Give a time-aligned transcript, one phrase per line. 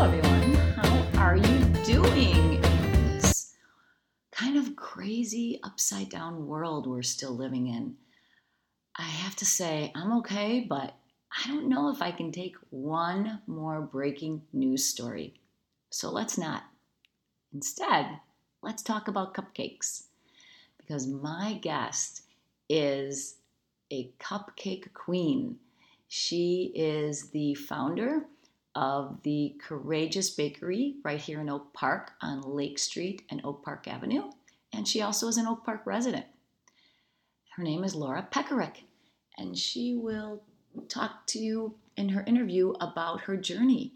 [0.00, 0.54] Hello, everyone.
[1.12, 3.54] How are you doing in this
[4.32, 7.96] kind of crazy upside down world we're still living in?
[8.96, 10.94] I have to say, I'm okay, but
[11.30, 15.34] I don't know if I can take one more breaking news story.
[15.90, 16.62] So let's not.
[17.52, 18.06] Instead,
[18.62, 20.04] let's talk about cupcakes.
[20.78, 22.22] Because my guest
[22.70, 23.34] is
[23.92, 25.56] a cupcake queen.
[26.08, 28.24] She is the founder
[28.74, 33.88] of the Courageous Bakery right here in Oak Park on Lake Street and Oak Park
[33.88, 34.30] Avenue.
[34.72, 36.26] And she also is an Oak Park resident.
[37.56, 38.84] Her name is Laura Pekarek,
[39.36, 40.42] and she will
[40.88, 43.94] talk to you in her interview about her journey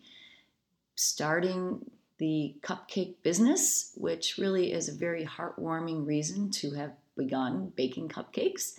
[0.96, 8.08] starting the cupcake business, which really is a very heartwarming reason to have begun baking
[8.08, 8.78] cupcakes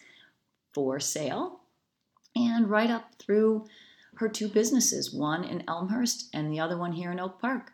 [0.73, 1.61] for sale,
[2.35, 3.66] and right up through
[4.17, 7.71] her two businesses, one in Elmhurst and the other one here in Oak Park.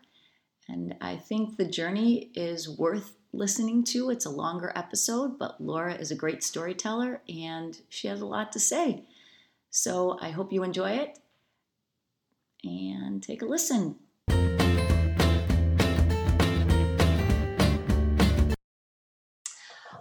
[0.68, 4.10] And I think the journey is worth listening to.
[4.10, 8.52] It's a longer episode, but Laura is a great storyteller and she has a lot
[8.54, 9.04] to say.
[9.70, 11.20] So I hope you enjoy it
[12.64, 13.96] and take a listen.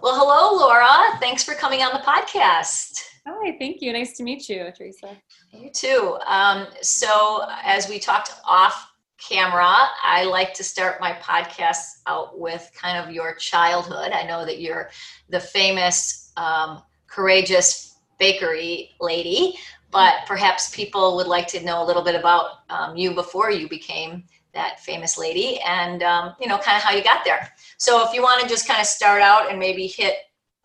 [0.01, 1.19] Well, hello, Laura.
[1.19, 3.10] Thanks for coming on the podcast.
[3.27, 3.93] Hi, thank you.
[3.93, 5.15] Nice to meet you, Teresa.
[5.51, 6.17] You too.
[6.25, 12.71] Um, so, as we talked off camera, I like to start my podcast out with
[12.73, 14.11] kind of your childhood.
[14.11, 14.89] I know that you're
[15.29, 19.55] the famous, um, courageous bakery lady,
[19.91, 23.69] but perhaps people would like to know a little bit about um, you before you
[23.69, 28.05] became that famous lady and um, you know kind of how you got there so
[28.05, 30.15] if you want to just kind of start out and maybe hit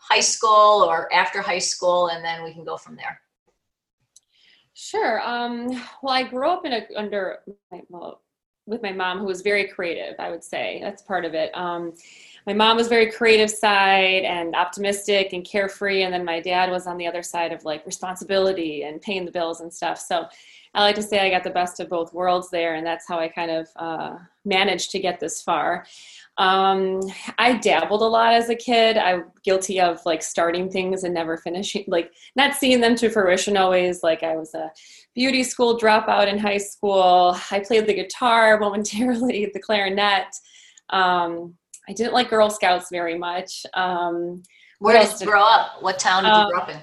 [0.09, 3.21] high school or after high school and then we can go from there.
[4.75, 5.69] Sure um,
[6.03, 7.39] well i grew up in a under
[7.89, 8.21] well,
[8.67, 10.81] with my mom who was very creative i would say.
[10.83, 11.50] That's part of it.
[11.56, 11.94] Um,
[12.47, 16.87] my mom was very creative side and optimistic and carefree and then my dad was
[16.87, 19.99] on the other side of like responsibility and paying the bills and stuff.
[19.99, 20.28] So
[20.77, 23.19] I like to say I got the best of both worlds there, and that's how
[23.19, 25.87] I kind of uh, managed to get this far.
[26.39, 27.01] Um,
[27.39, 28.99] I dabbled a lot as a kid.
[28.99, 33.57] I'm guilty of like starting things and never finishing, like not seeing them to fruition
[33.57, 34.03] always.
[34.03, 34.71] Like I was a
[35.15, 37.37] beauty school dropout in high school.
[37.51, 40.35] I played the guitar momentarily, the clarinet.
[40.91, 41.55] Um,
[41.89, 43.65] I didn't like Girl Scouts very much.
[43.75, 44.43] Um,
[44.81, 45.83] Where did you grow up?
[45.83, 46.79] What town did you grow up in?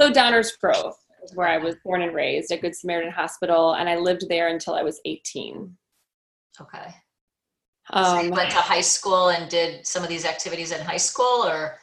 [0.00, 0.94] So Downers Grove
[1.34, 4.74] where I was born and raised at Good Samaritan Hospital, and I lived there until
[4.74, 5.76] I was 18.
[6.60, 6.94] Okay.
[7.90, 10.98] Um, so you went to high school and did some of these activities in high
[10.98, 11.78] school, or?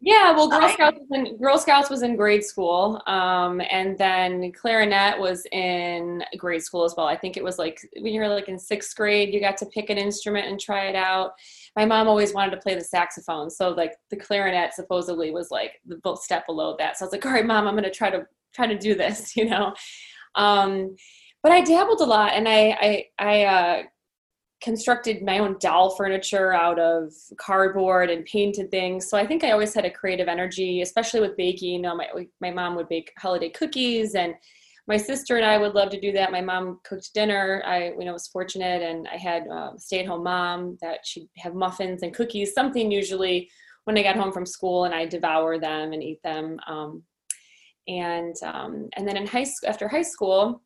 [0.00, 4.52] Yeah, well, Girl Scouts was in, Girl Scouts was in grade school, um, and then
[4.52, 7.06] clarinet was in grade school as well.
[7.06, 9.66] I think it was like when you were like in sixth grade, you got to
[9.66, 11.32] pick an instrument and try it out.
[11.76, 15.80] My mom always wanted to play the saxophone, so like the clarinet supposedly was like
[15.86, 16.98] the step below that.
[16.98, 18.94] So I was like, all right, mom, I'm going to try to try to do
[18.94, 19.74] this, you know.
[20.34, 20.94] Um,
[21.42, 23.82] but I dabbled a lot, and I I, I uh,
[24.66, 29.08] constructed my own doll furniture out of cardboard and painted things.
[29.08, 31.74] So I think I always had a creative energy, especially with baking.
[31.74, 32.08] You know, my
[32.40, 34.34] my mom would bake holiday cookies, and
[34.88, 36.32] my sister and I would love to do that.
[36.32, 37.62] My mom cooked dinner.
[37.64, 42.02] I you know was fortunate, and I had a stay-at-home mom that she'd have muffins
[42.02, 43.48] and cookies, something usually
[43.84, 46.58] when I got home from school, and I devour them and eat them.
[46.66, 47.04] Um,
[47.86, 50.60] and um, and then in high school after high school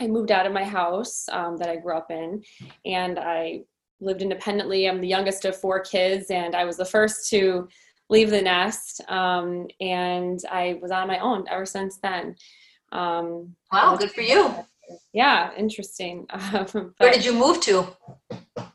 [0.00, 2.42] i moved out of my house um, that i grew up in
[2.84, 3.60] and i
[4.00, 4.88] lived independently.
[4.88, 7.68] I'm the youngest of four kids and i was the first to
[8.08, 12.36] leave the nest um, and i was on my own ever since then.
[12.92, 14.54] Um, wow good for you.
[15.12, 16.26] Yeah interesting.
[16.98, 17.88] Where did you move to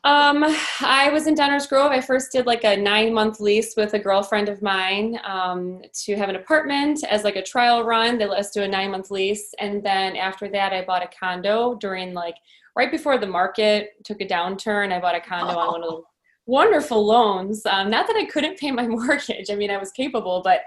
[0.04, 0.44] um,
[0.80, 1.92] I was in Downers Grove.
[1.92, 6.16] I first did like a nine month lease with a girlfriend of mine um, to
[6.16, 8.18] have an apartment as like a trial run.
[8.18, 9.54] They let us do a nine month lease.
[9.58, 12.36] And then after that, I bought a condo during like
[12.76, 14.92] right before the market took a downturn.
[14.92, 15.58] I bought a condo oh.
[15.58, 16.02] on one of the
[16.46, 17.64] wonderful loans.
[17.66, 19.50] Um, not that I couldn't pay my mortgage.
[19.50, 20.60] I mean, I was capable, but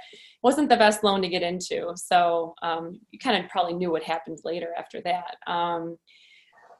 [0.44, 1.92] wasn't the best loan to get into.
[1.96, 5.38] So um, you kind of probably knew what happened later after that.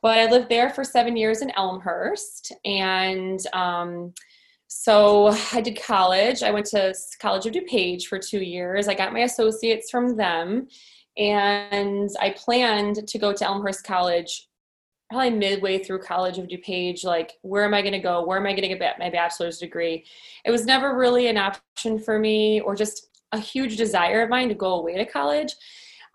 [0.08, 2.54] But I lived there for seven years in Elmhurst.
[2.64, 4.14] And um,
[4.68, 6.44] so I did college.
[6.44, 8.88] I went to College of DuPage for two years.
[8.88, 10.70] I got my associates from them.
[11.18, 14.48] And I planned to go to Elmhurst College
[15.12, 17.04] probably midway through College of DuPage.
[17.04, 18.26] Like, where am I going to go?
[18.26, 20.06] Where am I going to get my bachelor's degree?
[20.46, 24.48] It was never really an option for me or just a huge desire of mine
[24.48, 25.54] to go away to college.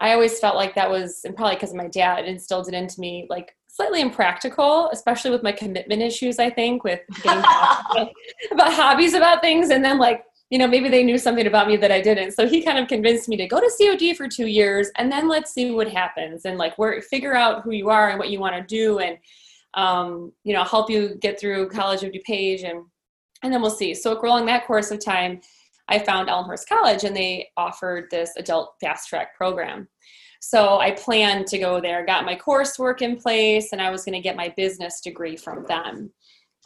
[0.01, 3.27] I always felt like that was, and probably because my dad instilled it into me,
[3.29, 8.13] like slightly impractical, especially with my commitment issues, I think, with getting
[8.53, 9.71] about hobbies about things.
[9.71, 12.33] And then, like, you know, maybe they knew something about me that I didn't.
[12.33, 15.27] So he kind of convinced me to go to COD for two years and then
[15.27, 18.39] let's see what happens and like where figure out who you are and what you
[18.39, 19.17] want to do and
[19.73, 22.85] um, you know, help you get through College of DuPage and
[23.43, 23.95] and then we'll see.
[23.95, 25.41] So along that course of time,
[25.89, 29.89] I found Elmhurst College and they offered this adult fast track program.
[30.45, 34.15] So I planned to go there, got my coursework in place, and I was going
[34.15, 36.13] to get my business degree from them.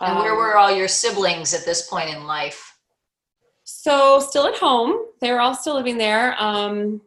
[0.00, 2.74] And where um, were all your siblings at this point in life?
[3.64, 4.96] So still at home.
[5.20, 6.34] They were all still living there.
[6.42, 7.02] Um,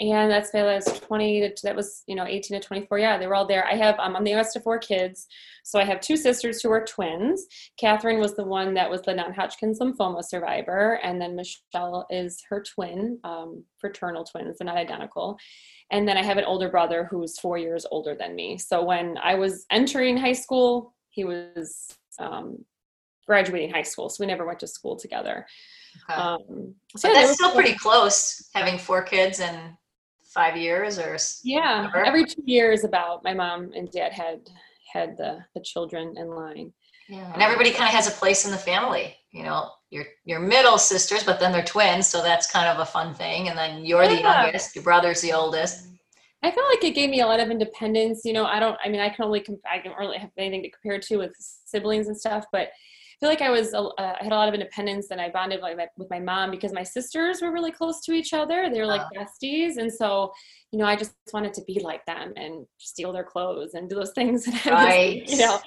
[0.00, 3.26] and that's that was 20 to, that was you know 18 to 24 yeah they
[3.26, 5.26] were all there i have um, i'm the youngest of four kids
[5.64, 7.46] so i have two sisters who are twins
[7.78, 12.62] catherine was the one that was the non-hodgkin's lymphoma survivor and then michelle is her
[12.62, 15.38] twin um, fraternal twins they're not identical
[15.90, 18.58] and then I have an older brother who's four years older than me.
[18.58, 22.64] So when I was entering high school, he was um,
[23.26, 24.10] graduating high school.
[24.10, 25.46] So we never went to school together.
[26.10, 26.20] Okay.
[26.20, 29.76] Um, so that's still pretty close, having four kids in
[30.38, 34.48] five years or yeah, every two years about my mom and dad had
[34.92, 36.72] had the the children in line.
[37.08, 39.16] Yeah, and um, everybody kind of has a place in the family.
[39.32, 42.86] You know, your your middle sisters, but then they're twins, so that's kind of a
[42.86, 43.48] fun thing.
[43.48, 44.14] And then you're yeah.
[44.14, 45.88] the youngest, your brother's the oldest.
[46.44, 48.20] I feel like it gave me a lot of independence.
[48.24, 48.78] You know, I don't.
[48.84, 49.44] I mean, I can only.
[49.68, 52.68] I don't really have anything to compare to with siblings and stuff, but
[53.20, 53.74] feel like I was.
[53.74, 56.50] Uh, I had a lot of independence, and I bonded with my, with my mom
[56.50, 58.70] because my sisters were really close to each other.
[58.72, 59.20] They were like uh.
[59.20, 60.32] besties, and so
[60.72, 63.96] you know, I just wanted to be like them and steal their clothes and do
[63.96, 64.46] those things.
[64.46, 65.22] And right.
[65.22, 65.58] Was, you know,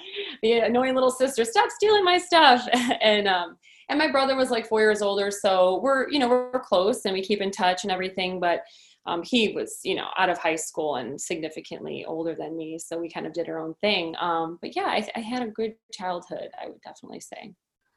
[0.42, 2.66] the annoying little sister, stop stealing my stuff.
[3.00, 3.56] and um,
[3.88, 7.14] and my brother was like four years older, so we're you know we're close and
[7.14, 8.40] we keep in touch and everything.
[8.40, 8.62] But
[9.06, 12.98] um, he was you know out of high school and significantly older than me, so
[12.98, 14.14] we kind of did our own thing.
[14.20, 16.48] Um, but yeah, I, I had a good childhood.
[16.60, 17.54] I would definitely say.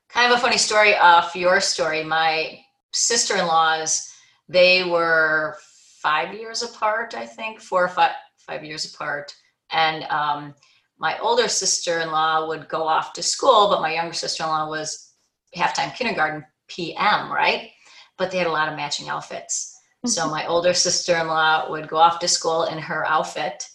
[0.09, 2.03] Kind of a funny story off your story.
[2.03, 2.59] My
[2.93, 4.07] sister-in-laws,
[4.47, 5.57] they were
[6.01, 8.11] five years apart, I think, four or five
[8.45, 9.33] five years apart.
[9.71, 10.53] And um,
[10.97, 15.13] my older sister-in-law would go off to school, but my younger sister-in-law was
[15.53, 17.71] half-time kindergarten PM, right?
[18.17, 19.74] But they had a lot of matching outfits.
[20.07, 23.67] So my older sister-in-law would go off to school in her outfit,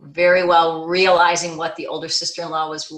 [0.00, 2.92] very well realizing what the older sister-in-law was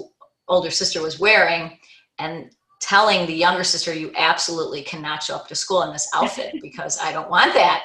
[0.47, 1.77] older sister was wearing,
[2.19, 6.55] and telling the younger sister, "You absolutely cannot show up to school in this outfit
[6.61, 7.83] because I don't want that."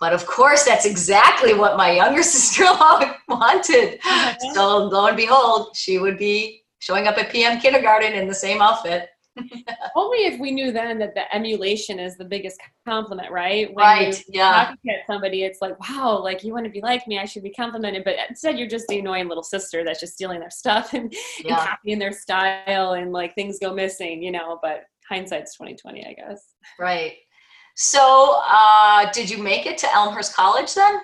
[0.00, 4.00] But of course, that's exactly what my younger sister in law wanted.
[4.04, 4.52] Uh-huh.
[4.52, 8.60] So lo and behold, she would be showing up at PM kindergarten in the same
[8.60, 9.10] outfit.
[9.96, 13.68] Only if we knew then that the emulation is the biggest compliment, right?
[13.74, 14.18] When right.
[14.18, 14.74] You yeah.
[14.88, 17.50] At somebody, it's like, wow, like you want to be like me, I should be
[17.50, 18.04] complimented.
[18.04, 21.12] But instead, you're just the annoying little sister that's just stealing their stuff and,
[21.44, 21.58] yeah.
[21.58, 24.58] and copying their style, and like things go missing, you know.
[24.62, 26.54] But hindsight's 2020, I guess.
[26.78, 27.14] Right.
[27.74, 31.00] So, uh, did you make it to Elmhurst College then?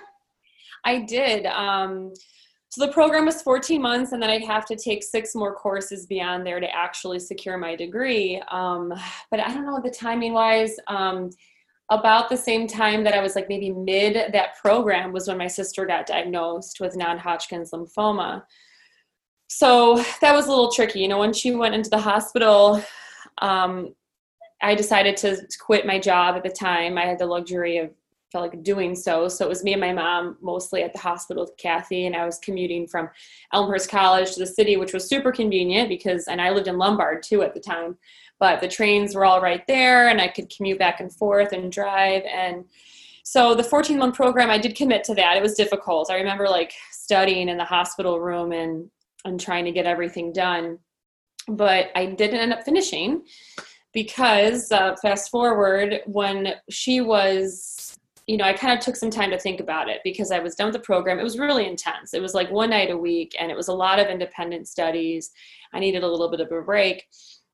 [0.85, 1.45] I did.
[1.45, 2.13] Um,
[2.69, 6.05] so the program was 14 months, and then I'd have to take six more courses
[6.05, 8.41] beyond there to actually secure my degree.
[8.51, 8.93] Um,
[9.31, 10.75] but I don't know the timing wise.
[10.87, 11.31] Um,
[11.91, 15.47] about the same time that I was like maybe mid that program was when my
[15.47, 18.43] sister got diagnosed with non Hodgkin's lymphoma.
[19.47, 20.99] So that was a little tricky.
[20.99, 22.83] You know, when she went into the hospital,
[23.41, 23.95] um,
[24.61, 26.97] I decided to quit my job at the time.
[26.97, 27.91] I had the luxury of
[28.31, 29.27] felt like doing so.
[29.27, 32.25] So it was me and my mom mostly at the hospital with Kathy, and I
[32.25, 33.09] was commuting from
[33.53, 37.23] Elmhurst College to the city, which was super convenient because, and I lived in Lombard
[37.23, 37.97] too at the time,
[38.39, 41.71] but the trains were all right there, and I could commute back and forth and
[41.71, 42.23] drive.
[42.23, 42.65] And
[43.23, 45.37] so the 14 month program, I did commit to that.
[45.37, 46.09] It was difficult.
[46.09, 48.89] I remember like studying in the hospital room and
[49.25, 50.79] and trying to get everything done,
[51.49, 53.23] but I didn't end up finishing
[53.93, 57.98] because uh, fast forward when she was
[58.29, 60.53] you know i kind of took some time to think about it because i was
[60.53, 61.17] done with the program.
[61.17, 62.13] It was really intense.
[62.13, 65.31] It was like one night a week and it was a lot of independent studies.
[65.73, 67.07] I needed a little bit of a break.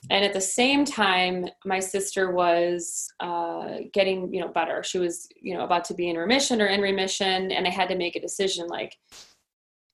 [0.09, 4.83] And at the same time my sister was uh, getting you know better.
[4.83, 7.89] She was you know about to be in remission or in remission and i had
[7.89, 8.97] to make a decision like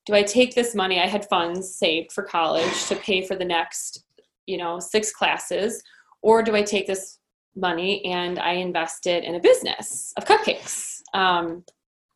[0.04, 0.98] do I take this money?
[0.98, 4.04] I had funds saved for college to pay for the next,
[4.46, 5.80] you know, six classes,
[6.22, 7.18] or do I take this
[7.54, 11.00] money and I invested in a business of cupcakes?
[11.14, 11.64] Um,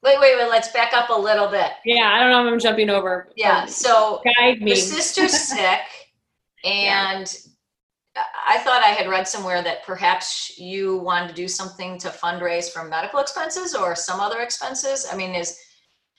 [0.02, 0.48] wait, wait, wait.
[0.48, 1.72] Let's back up a little bit.
[1.84, 3.28] Yeah, I don't know if I'm jumping over.
[3.36, 4.72] Yeah, so guide me.
[4.72, 5.80] Your sister's sick,
[6.64, 7.36] and
[8.14, 8.22] yeah.
[8.48, 12.70] I thought I had read somewhere that perhaps you wanted to do something to fundraise
[12.70, 15.06] for medical expenses or some other expenses.
[15.10, 15.58] I mean, is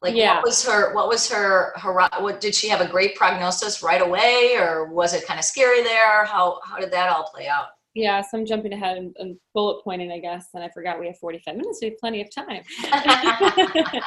[0.01, 0.35] like yeah.
[0.35, 4.01] what was her what was her her what did she have a great prognosis right
[4.01, 6.25] away or was it kind of scary there?
[6.25, 7.69] How how did that all play out?
[7.97, 11.07] Yeah, so I'm jumping ahead and, and bullet pointing, I guess, and I forgot we
[11.07, 11.79] have 45 minutes.
[11.81, 12.61] We have plenty of time.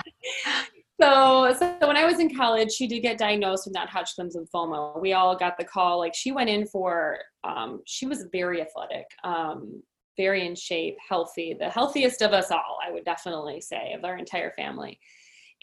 [1.02, 5.00] so, so when I was in college, she did get diagnosed with non-Hodgkin's lymphoma.
[5.00, 5.98] We all got the call.
[5.98, 9.82] Like she went in for, um, she was very athletic, um,
[10.16, 14.16] very in shape, healthy, the healthiest of us all, I would definitely say, of our
[14.16, 15.00] entire family.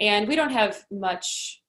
[0.02, 1.62] And we don't have much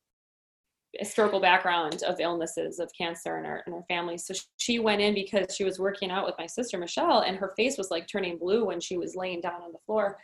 [0.95, 4.19] historical background of illnesses of cancer in our in our family.
[4.19, 7.53] So she went in because she was working out with my sister Michelle, and her
[7.57, 10.19] face was like turning blue when she was laying down on the floor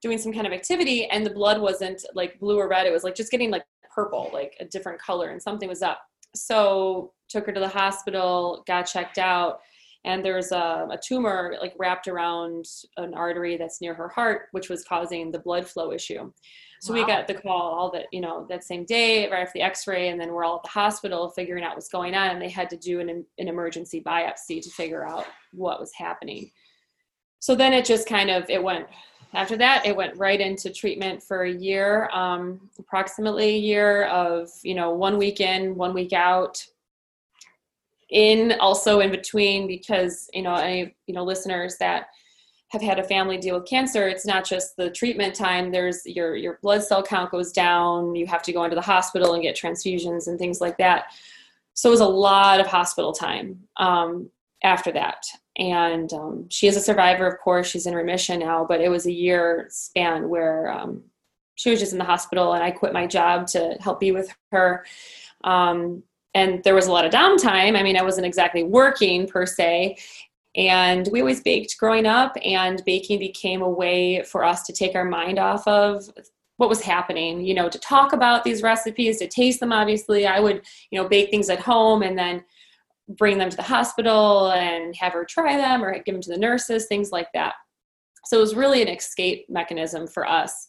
[0.00, 2.86] doing some kind of activity, and the blood wasn't like blue or red.
[2.86, 6.00] It was like just getting like purple, like a different color, and something was up.
[6.34, 9.60] So took her to the hospital, got checked out,
[10.04, 12.64] and there's a, a tumor like wrapped around
[12.96, 16.32] an artery that's near her heart, which was causing the blood flow issue.
[16.80, 17.00] So wow.
[17.00, 20.10] we got the call all that, you know, that same day, right after the x-ray,
[20.10, 22.30] and then we're all at the hospital figuring out what's going on.
[22.30, 26.52] And they had to do an, an emergency biopsy to figure out what was happening.
[27.40, 28.86] So then it just kind of, it went,
[29.34, 34.48] after that, it went right into treatment for a year, um, approximately a year of,
[34.62, 36.64] you know, one week in, one week out,
[38.10, 42.06] in also in between because you know any you know listeners that
[42.70, 45.70] have had a family deal with cancer, it's not just the treatment time.
[45.70, 48.14] There's your your blood cell count goes down.
[48.14, 51.06] You have to go into the hospital and get transfusions and things like that.
[51.74, 54.30] So it was a lot of hospital time um,
[54.64, 55.24] after that.
[55.56, 57.68] And um, she is a survivor, of course.
[57.68, 61.04] She's in remission now, but it was a year span where um,
[61.54, 64.32] she was just in the hospital, and I quit my job to help be with
[64.52, 64.84] her.
[65.42, 66.02] Um,
[66.38, 67.76] and there was a lot of downtime.
[67.78, 69.98] I mean, I wasn't exactly working per se,
[70.54, 74.94] and we always baked growing up, and baking became a way for us to take
[74.94, 76.08] our mind off of
[76.56, 80.26] what was happening, you know, to talk about these recipes, to taste them, obviously.
[80.26, 82.44] I would, you know, bake things at home and then
[83.16, 86.36] bring them to the hospital and have her try them or give them to the
[86.36, 87.54] nurses, things like that.
[88.24, 90.68] So it was really an escape mechanism for us.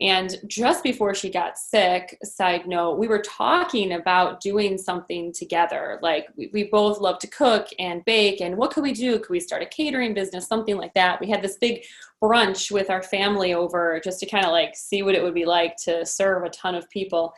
[0.00, 6.00] And just before she got sick, side note, we were talking about doing something together.
[6.02, 9.18] Like we, we both love to cook and bake, and what could we do?
[9.20, 11.20] Could we start a catering business, something like that?
[11.20, 11.84] We had this big
[12.20, 15.44] brunch with our family over just to kind of like see what it would be
[15.44, 17.32] like to serve a ton of people.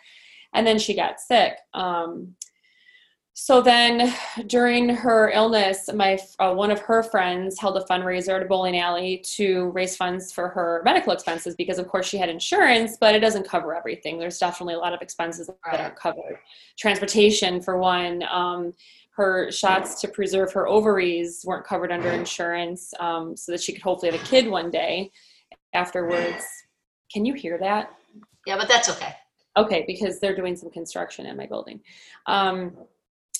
[0.55, 1.59] And then she got sick.
[1.75, 2.35] Um,
[3.38, 4.14] so then
[4.47, 8.78] during her illness my uh, one of her friends held a fundraiser at a bowling
[8.78, 13.14] alley to raise funds for her medical expenses because of course she had insurance but
[13.14, 14.19] it doesn't cover everything.
[14.19, 16.38] There's definitely a lot of expenses that aren't covered.
[16.78, 18.73] Transportation for one um,
[19.11, 23.83] her shots to preserve her ovaries weren't covered under insurance um, so that she could
[23.83, 25.11] hopefully have a kid one day
[25.75, 26.45] afterwards.
[27.12, 27.95] Can you hear that?
[28.47, 29.14] Yeah but that's okay.
[29.59, 31.81] Okay because they're doing some construction in my building.
[32.25, 32.73] Um,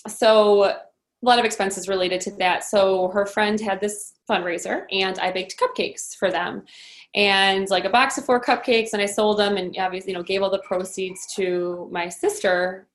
[0.07, 0.83] so a
[1.23, 2.65] lot of expenses related to that.
[2.65, 6.65] So her friend had this fundraiser and I baked cupcakes for them
[7.15, 10.23] and like a box of four cupcakes and I sold them and obviously, you know,
[10.23, 12.87] gave all the proceeds to my sister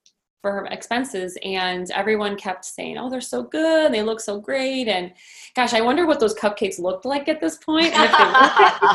[0.42, 4.88] for her expenses and everyone kept saying oh they're so good they look so great
[4.88, 5.12] and
[5.54, 8.24] gosh i wonder what those cupcakes looked like at this point and if they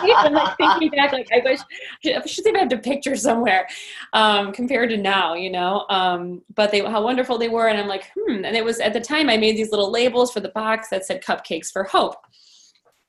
[0.10, 1.60] looked i'm like thinking back like i wish
[2.06, 3.66] i should have had a picture somewhere
[4.14, 7.88] um, compared to now you know um, but they how wonderful they were and i'm
[7.88, 10.50] like hmm and it was at the time i made these little labels for the
[10.50, 12.18] box that said cupcakes for hope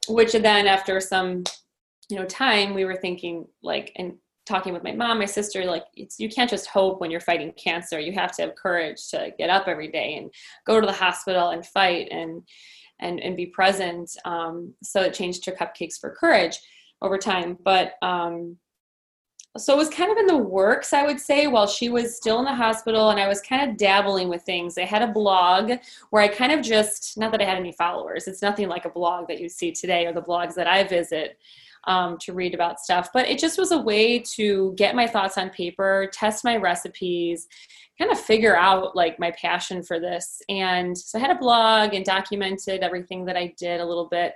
[0.09, 1.43] which then after some
[2.09, 4.17] you know time we were thinking like and
[4.49, 7.53] talking with my mom, my sister, like it's you can't just hope when you're fighting
[7.53, 8.01] cancer.
[8.01, 10.33] You have to have courage to get up every day and
[10.67, 12.43] go to the hospital and fight and
[13.01, 14.11] and and be present.
[14.25, 16.59] Um, so it changed to cupcakes for courage
[17.03, 17.59] over time.
[17.63, 18.57] But um,
[19.57, 22.39] so it was kind of in the works, I would say, while she was still
[22.39, 24.79] in the hospital, and I was kind of dabbling with things.
[24.79, 25.73] I had a blog
[26.11, 28.91] where I kind of just, not that I had any followers, it's nothing like a
[28.91, 31.39] blog that you see today or the blogs that I visit
[31.85, 33.11] um, to read about stuff.
[33.13, 37.49] But it just was a way to get my thoughts on paper, test my recipes,
[37.99, 40.41] kind of figure out like my passion for this.
[40.49, 44.35] And so I had a blog and documented everything that I did a little bit.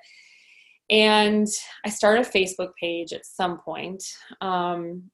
[0.90, 1.46] And
[1.84, 4.04] I started a Facebook page at some point.
[4.40, 5.10] Um,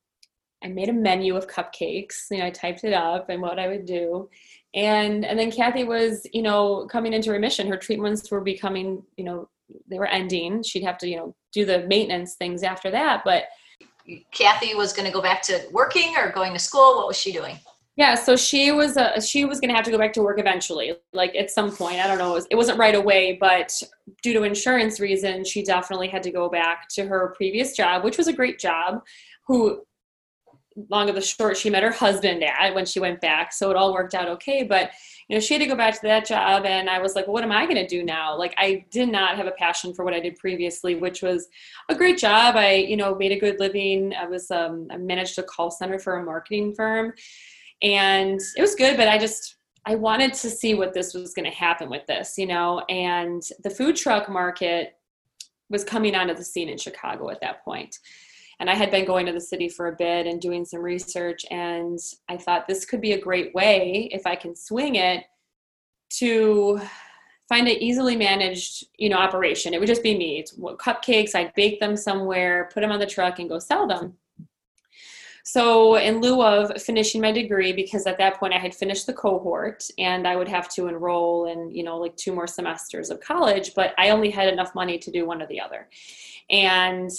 [0.64, 2.30] I made a menu of cupcakes.
[2.30, 4.28] You know, I typed it up and what I would do.
[4.74, 7.68] And and then Kathy was, you know, coming into remission.
[7.68, 9.48] Her treatments were becoming, you know,
[9.88, 10.62] they were ending.
[10.62, 13.22] She'd have to, you know, do the maintenance things after that.
[13.24, 13.44] But
[14.32, 16.96] Kathy was going to go back to working or going to school.
[16.96, 17.58] What was she doing?
[17.96, 20.38] Yeah, so she was uh, she was going to have to go back to work
[20.38, 21.98] eventually, like at some point.
[21.98, 23.72] I don't know, it, was, it wasn't right away, but
[24.22, 28.16] due to insurance reasons, she definitely had to go back to her previous job, which
[28.16, 29.02] was a great job.
[29.48, 29.82] Who,
[30.90, 33.76] long of the short, she met her husband at when she went back, so it
[33.76, 34.62] all worked out okay.
[34.62, 34.92] But
[35.28, 37.34] you know, she had to go back to that job, and I was like, well,
[37.34, 38.36] what am I going to do now?
[38.36, 41.48] Like, I did not have a passion for what I did previously, which was
[41.88, 42.56] a great job.
[42.56, 44.14] I, you know, made a good living.
[44.14, 47.12] I was um, I managed a call center for a marketing firm
[47.82, 49.56] and it was good but i just
[49.86, 53.42] i wanted to see what this was going to happen with this you know and
[53.62, 54.96] the food truck market
[55.70, 57.98] was coming onto the scene in chicago at that point
[58.60, 61.44] and i had been going to the city for a bit and doing some research
[61.50, 61.98] and
[62.28, 65.24] i thought this could be a great way if i can swing it
[66.10, 66.80] to
[67.48, 69.72] find an easily managed you know operation.
[69.72, 70.38] It would just be me.
[70.38, 74.14] It's cupcakes i'd bake them somewhere put them on the truck and go sell them.
[75.44, 79.14] So, in lieu of finishing my degree, because at that point I had finished the
[79.14, 83.20] cohort and I would have to enroll in, you know, like two more semesters of
[83.20, 85.88] college, but I only had enough money to do one or the other.
[86.50, 87.10] And,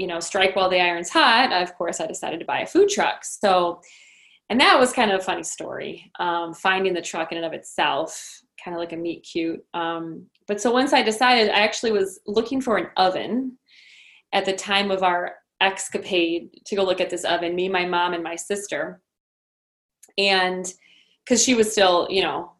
[0.00, 2.88] you know, strike while the iron's hot, of course, I decided to buy a food
[2.88, 3.22] truck.
[3.22, 3.82] So,
[4.48, 7.52] and that was kind of a funny story, um, finding the truck in and of
[7.52, 9.62] itself, kind of like a meet cute.
[9.74, 13.58] Um, but so once I decided, I actually was looking for an oven
[14.32, 18.14] at the time of our escapade to go look at this oven, me, my mom,
[18.14, 19.02] and my sister.
[20.16, 20.64] And
[21.22, 22.52] because she was still, you know,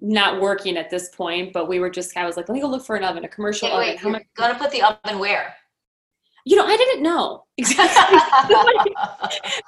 [0.00, 2.68] not working at this point, but we were just, I was like, let me go
[2.68, 3.98] look for an oven, a commercial wait, oven.
[3.98, 4.24] How much?
[4.36, 5.54] Gonna put the oven where?
[6.46, 8.18] You know, I didn't know exactly.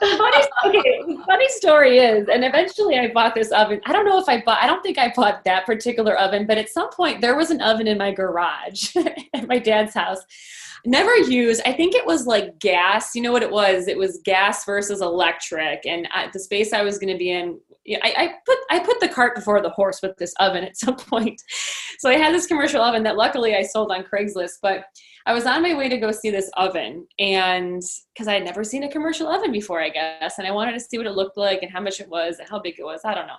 [0.01, 3.81] the, funny, okay, the funny story is, and eventually I bought this oven.
[3.85, 4.63] I don't know if I bought.
[4.63, 7.61] I don't think I bought that particular oven, but at some point there was an
[7.61, 8.95] oven in my garage
[9.35, 10.21] at my dad's house
[10.87, 14.21] never used i think it was like gas you know what it was it was
[14.25, 17.59] gas versus electric and I, the space i was going to be in
[17.97, 20.97] I, I, put i put the cart before the horse with this oven at some
[21.11, 21.41] point
[21.99, 24.85] so i had this commercial oven that luckily i sold on craigslist but
[25.27, 28.65] i was on my way to go see this oven and because i had never
[28.65, 31.37] seen a commercial oven before i guess and i wanted to see what it looked
[31.37, 33.35] like and how much it was and how big it was i don't know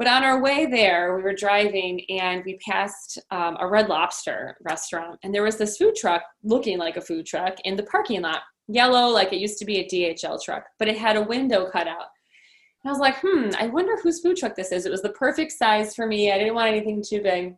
[0.00, 4.56] but on our way there, we were driving and we passed um, a Red Lobster
[4.62, 8.22] restaurant, and there was this food truck looking like a food truck in the parking
[8.22, 11.68] lot, yellow like it used to be a DHL truck, but it had a window
[11.70, 12.06] cut out.
[12.84, 14.86] I was like, hmm, I wonder whose food truck this is.
[14.86, 16.32] It was the perfect size for me.
[16.32, 17.56] I didn't want anything too big.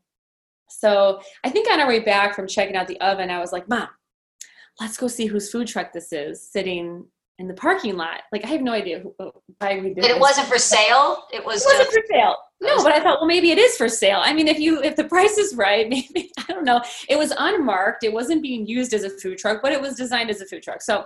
[0.69, 3.69] So I think on our way back from checking out the oven, I was like,
[3.69, 3.89] Mom,
[4.81, 7.05] let's go see whose food truck this is sitting
[7.39, 8.23] in the parking lot.
[8.33, 9.15] Like I have no idea who,
[9.59, 10.05] why we did.
[10.05, 11.25] It wasn't for sale.
[11.33, 11.63] It was.
[11.63, 12.37] It wasn't for sale.
[12.61, 14.21] No, but I thought, well, maybe it is for sale.
[14.23, 16.81] I mean, if you if the price is right, maybe I don't know.
[17.09, 18.05] It was unmarked.
[18.05, 20.63] It wasn't being used as a food truck, but it was designed as a food
[20.63, 20.83] truck.
[20.83, 21.05] So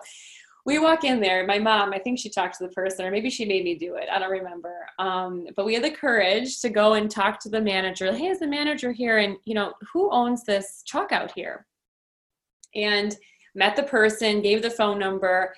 [0.66, 1.46] we walk in there.
[1.46, 3.94] My mom, I think she talked to the person, or maybe she made me do
[3.94, 4.08] it.
[4.12, 4.74] I don't remember.
[4.98, 8.12] Um, but we had the courage to go and talk to the manager.
[8.12, 9.18] Hey, is the manager here?
[9.18, 11.66] And you know, who owns this truck out here?
[12.74, 13.16] And
[13.54, 15.54] met the person, gave the phone number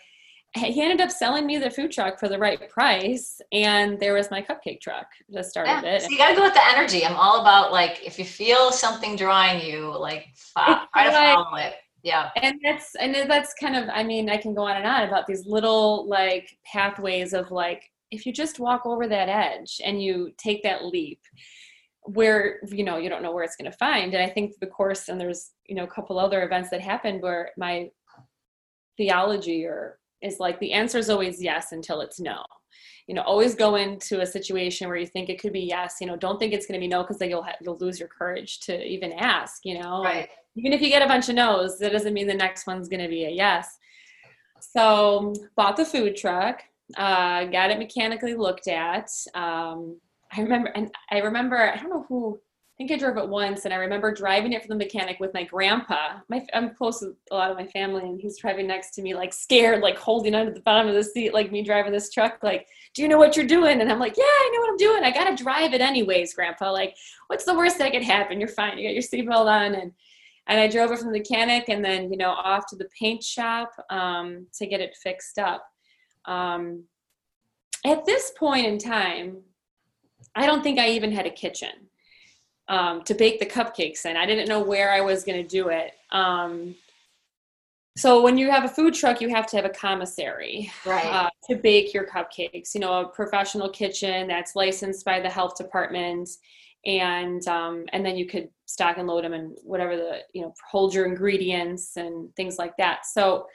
[0.56, 4.30] he ended up selling me the food truck for the right price and there was
[4.30, 5.96] my cupcake truck that started yeah.
[5.96, 8.24] it so you got to go with the energy i'm all about like if you
[8.24, 11.74] feel something drawing you like try to follow it
[12.08, 12.30] yeah.
[12.42, 15.26] And that's and that's kind of i mean i can go on and on about
[15.26, 20.32] these little like pathways of like if you just walk over that edge and you
[20.38, 21.20] take that leap
[22.02, 24.14] where you know you don't know where it's going to find.
[24.14, 27.22] And i think the course and there's you know a couple other events that happened
[27.22, 27.90] where my
[28.96, 32.42] theology or is like the answer is always yes until it's no.
[33.06, 36.06] You know always go into a situation where you think it could be yes you
[36.06, 38.08] know don't think it's going to be no because then you'll ha- you'll lose your
[38.08, 40.02] courage to even ask you know?
[40.02, 42.88] Right even if you get a bunch of no's that doesn't mean the next one's
[42.88, 43.78] going to be a yes
[44.60, 46.62] so bought the food truck
[46.96, 49.98] uh, got it mechanically looked at um,
[50.32, 52.38] i remember and i remember i don't know who
[52.78, 55.34] I think I drove it once, and I remember driving it for the mechanic with
[55.34, 56.20] my grandpa.
[56.28, 59.16] My, I'm close with a lot of my family, and he's driving next to me,
[59.16, 62.38] like scared, like holding onto the bottom of the seat, like me driving this truck.
[62.40, 63.80] Like, do you know what you're doing?
[63.80, 65.02] And I'm like, yeah, I know what I'm doing.
[65.02, 66.70] I gotta drive it anyways, Grandpa.
[66.70, 66.94] Like,
[67.26, 68.38] what's the worst that could happen?
[68.38, 68.78] You're fine.
[68.78, 69.90] You got your seatbelt on, and
[70.48, 73.22] and I drove it from the mechanic, and then you know off to the paint
[73.22, 75.68] shop um, to get it fixed up.
[76.24, 76.84] Um,
[77.86, 79.38] at this point in time,
[80.34, 81.88] I don't think I even had a kitchen
[82.68, 84.16] um, to bake the cupcakes in.
[84.16, 85.92] I didn't know where I was going to do it.
[86.12, 86.74] Um,
[87.96, 91.04] so when you have a food truck, you have to have a commissary right.
[91.06, 92.74] uh, to bake your cupcakes.
[92.74, 96.28] You know, a professional kitchen that's licensed by the health department,
[96.86, 100.54] and um, and then you could stock and load them and whatever the you know
[100.70, 103.06] hold your ingredients and things like that.
[103.06, 103.46] So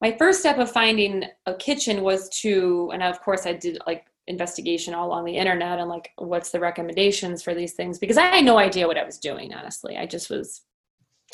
[0.00, 4.06] my first step of finding a kitchen was to, and of course I did like
[4.26, 8.26] investigation all on the internet and like what's the recommendations for these things because I
[8.26, 9.52] had no idea what I was doing.
[9.52, 10.62] Honestly, I just was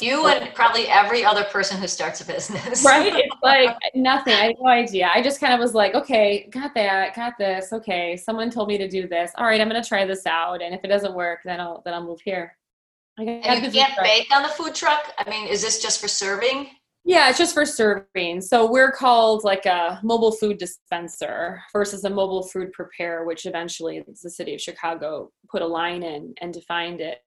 [0.00, 2.84] you and probably every other person who starts a business.
[2.84, 3.14] Right?
[3.14, 4.34] It's like nothing.
[4.34, 5.10] I had no idea.
[5.14, 7.72] I just kind of was like, okay, got that, got this.
[7.72, 9.30] Okay, someone told me to do this.
[9.36, 10.60] All right, I'm gonna try this out.
[10.60, 12.56] And if it doesn't work, then I'll then I'll move here.
[13.18, 15.12] And you can't bake on the food truck?
[15.18, 16.68] I mean, is this just for serving?
[17.09, 18.40] Yeah, it's just for serving.
[18.40, 24.05] So we're called like a mobile food dispenser versus a mobile food preparer, which eventually
[24.22, 27.20] the city of Chicago put a line in and defined it.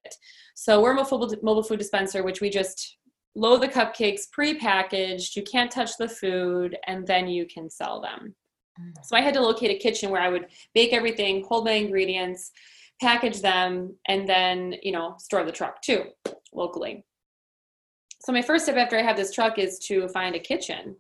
[0.54, 2.98] So we're a mobile, mobile food dispenser, which we just
[3.36, 5.38] load the cupcakes pre-packaged.
[5.38, 8.36] You can't touch the food, and then you can sell them.
[8.78, 8.92] Mm.
[9.04, 12.52] So I had to locate a kitchen where I would bake everything, hold my ingredients,
[13.02, 16.06] package them, and then you know store the truck too
[16.54, 17.04] locally
[18.22, 20.96] so my first step after I have this truck is to find a kitchen.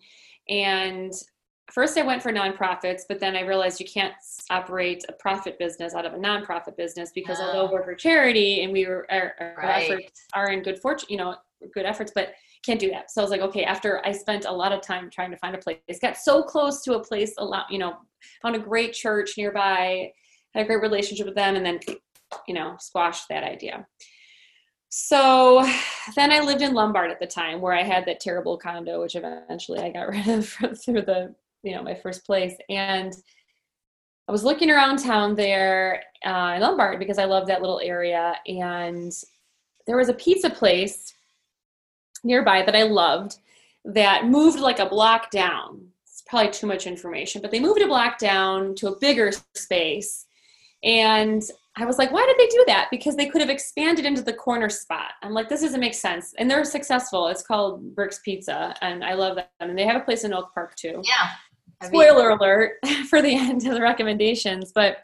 [0.47, 1.13] And
[1.71, 4.13] first I went for nonprofits, but then I realized you can't
[4.49, 7.71] operate a profit business out of a nonprofit business because although ah.
[7.71, 9.91] we're for charity and we were our, our right.
[9.91, 11.35] efforts are in good fortune, you know,
[11.73, 12.33] good efforts, but
[12.65, 13.11] can't do that.
[13.11, 15.55] So I was like, okay, after I spent a lot of time trying to find
[15.55, 17.97] a place, got so close to a place, a lot, you know,
[18.41, 20.11] found a great church nearby,
[20.53, 21.79] had a great relationship with them, and then,
[22.47, 23.85] you know, squashed that idea.
[24.89, 25.63] So
[26.15, 29.15] then I lived in Lombard at the time where I had that terrible condo, which
[29.15, 30.49] eventually I got rid of
[30.83, 32.55] through the, you know, my first place.
[32.69, 33.13] And
[34.27, 38.35] I was looking around town there uh, in Lombard because I love that little area.
[38.47, 39.11] And
[39.85, 41.13] there was a pizza place
[42.23, 43.37] nearby that I loved
[43.85, 45.87] that moved like a block down.
[46.03, 50.25] It's probably too much information, but they moved a block down to a bigger space.
[50.83, 51.43] And
[51.75, 52.87] I was like, why did they do that?
[52.91, 55.11] Because they could have expanded into the corner spot.
[55.21, 56.33] I'm like, this doesn't make sense.
[56.37, 57.27] And they're successful.
[57.27, 59.45] It's called Bricks Pizza, and I love them.
[59.59, 61.01] And they have a place in Oak Park too.
[61.03, 61.87] Yeah.
[61.87, 62.73] Spoiler alert
[63.09, 64.71] for the end of the recommendations.
[64.73, 64.97] But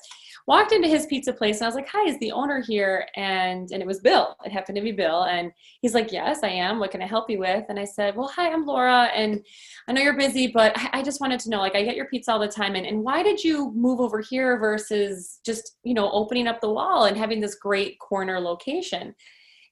[0.47, 3.71] walked into his pizza place and I was like, "Hi, is the owner here?" And
[3.71, 4.35] and it was Bill.
[4.45, 6.79] It happened to be Bill, and he's like, "Yes, I am.
[6.79, 9.43] What can I help you with?" And I said, "Well, hi, I'm Laura, and
[9.87, 12.31] I know you're busy, but I just wanted to know, like, I get your pizza
[12.31, 16.11] all the time, and and why did you move over here versus just you know
[16.11, 19.15] opening up the wall and having this great corner location?"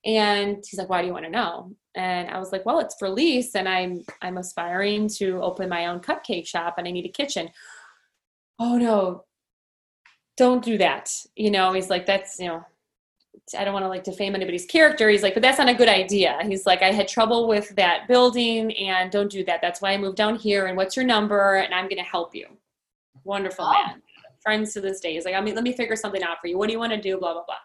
[0.05, 2.95] And he's like, "Why do you want to know?" And I was like, "Well, it's
[2.99, 7.05] for lease, and I'm I'm aspiring to open my own cupcake shop, and I need
[7.05, 7.49] a kitchen."
[8.59, 9.25] Oh no,
[10.37, 11.11] don't do that.
[11.35, 12.65] You know, he's like, that's, you know,
[13.57, 15.09] I don't want to like defame anybody's character.
[15.09, 16.39] He's like, but that's not a good idea.
[16.43, 19.59] He's like, I had trouble with that building and don't do that.
[19.61, 20.67] That's why I moved down here.
[20.67, 21.55] And what's your number?
[21.55, 22.47] And I'm going to help you.
[23.23, 23.73] Wonderful oh.
[23.73, 24.01] man.
[24.41, 25.13] Friends to this day.
[25.13, 26.57] He's like, I mean, let me figure something out for you.
[26.57, 27.17] What do you want to do?
[27.17, 27.55] Blah, blah, blah.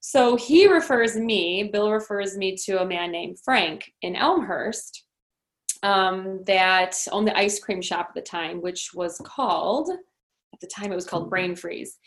[0.00, 5.04] So he refers me, Bill refers me to a man named Frank in Elmhurst
[5.82, 9.90] um, that owned the ice cream shop at the time, which was called
[10.60, 11.30] the time it was called mm-hmm.
[11.30, 11.98] Brain Freeze.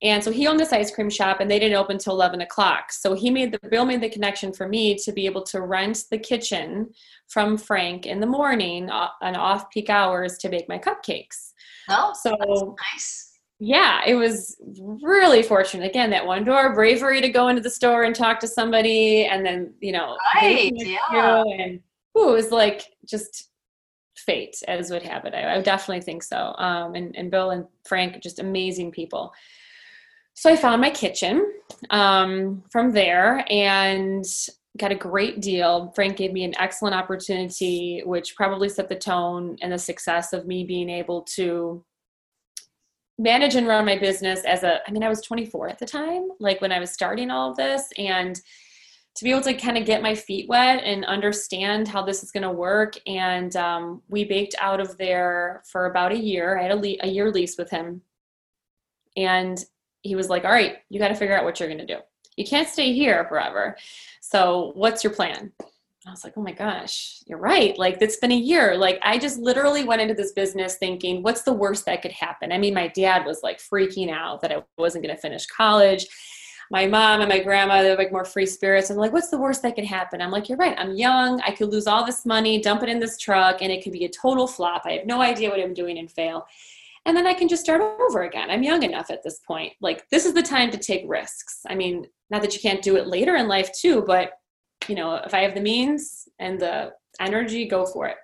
[0.00, 2.92] And so he owned this ice cream shop and they didn't open until 11 o'clock.
[2.92, 6.04] So he made the bill made the connection for me to be able to rent
[6.10, 6.90] the kitchen
[7.26, 11.52] from Frank in the morning uh, on off peak hours to bake my cupcakes.
[11.88, 13.28] Oh, so nice.
[13.60, 15.90] Yeah, it was really fortunate.
[15.90, 19.44] Again, that one door bravery to go into the store and talk to somebody and
[19.44, 21.42] then, you know, right, yeah.
[21.42, 21.80] and
[22.16, 23.50] ooh, it was like just
[24.28, 25.34] fate as would have it.
[25.34, 26.54] I, I definitely think so.
[26.58, 29.32] Um, and, and Bill and Frank, just amazing people.
[30.34, 31.50] So I found my kitchen
[31.88, 34.24] um, from there and
[34.76, 35.90] got a great deal.
[35.96, 40.46] Frank gave me an excellent opportunity, which probably set the tone and the success of
[40.46, 41.82] me being able to
[43.18, 46.28] manage and run my business as a, I mean, I was 24 at the time,
[46.38, 47.88] like when I was starting all of this.
[47.96, 48.38] And
[49.18, 52.30] to be able to kind of get my feet wet and understand how this is
[52.30, 52.94] going to work.
[53.04, 56.56] And um, we baked out of there for about a year.
[56.56, 58.00] I had a, le- a year lease with him.
[59.16, 59.58] And
[60.02, 61.98] he was like, All right, you got to figure out what you're going to do.
[62.36, 63.76] You can't stay here forever.
[64.20, 65.50] So, what's your plan?
[66.06, 67.76] I was like, oh my gosh, you're right.
[67.76, 68.78] Like, it's been a year.
[68.78, 72.50] Like, I just literally went into this business thinking, what's the worst that could happen?
[72.50, 76.06] I mean, my dad was like freaking out that I wasn't going to finish college
[76.70, 78.90] my mom and my grandma, they're like more free spirits.
[78.90, 80.20] I'm like, what's the worst that could happen?
[80.20, 80.76] I'm like, you're right.
[80.78, 81.40] I'm young.
[81.40, 84.04] I could lose all this money, dump it in this truck, and it could be
[84.04, 84.82] a total flop.
[84.84, 86.46] I have no idea what I'm doing and fail.
[87.06, 88.50] And then I can just start over again.
[88.50, 89.72] I'm young enough at this point.
[89.80, 91.60] Like, this is the time to take risks.
[91.66, 94.32] I mean, not that you can't do it later in life too, but
[94.88, 98.16] you know, if I have the means and the energy, go for it.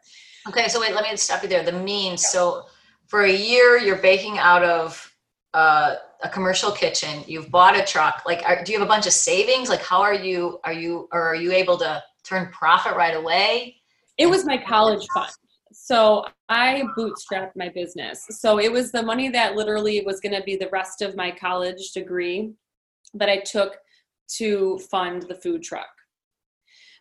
[0.48, 1.64] Okay, so wait, let me stop you there.
[1.64, 2.28] The means.
[2.28, 2.66] So
[3.06, 5.10] for a year, you're baking out of
[5.54, 7.22] uh, a commercial kitchen.
[7.28, 8.22] You've bought a truck.
[8.26, 9.68] Like, are, do you have a bunch of savings?
[9.68, 10.58] Like, how are you?
[10.64, 13.76] Are you or are you able to turn profit right away?
[14.18, 15.30] It was my college fund.
[15.72, 18.24] So I bootstrapped my business.
[18.30, 21.30] So it was the money that literally was going to be the rest of my
[21.30, 22.52] college degree
[23.12, 23.76] that I took
[24.36, 25.88] to fund the food truck.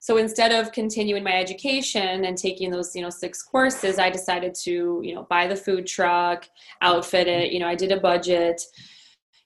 [0.02, 4.54] So instead of continuing my education and taking those, you know, six courses, I decided
[4.64, 6.50] to, you know, buy the food truck,
[6.82, 7.54] outfit it.
[7.54, 8.62] You know, I did a budget.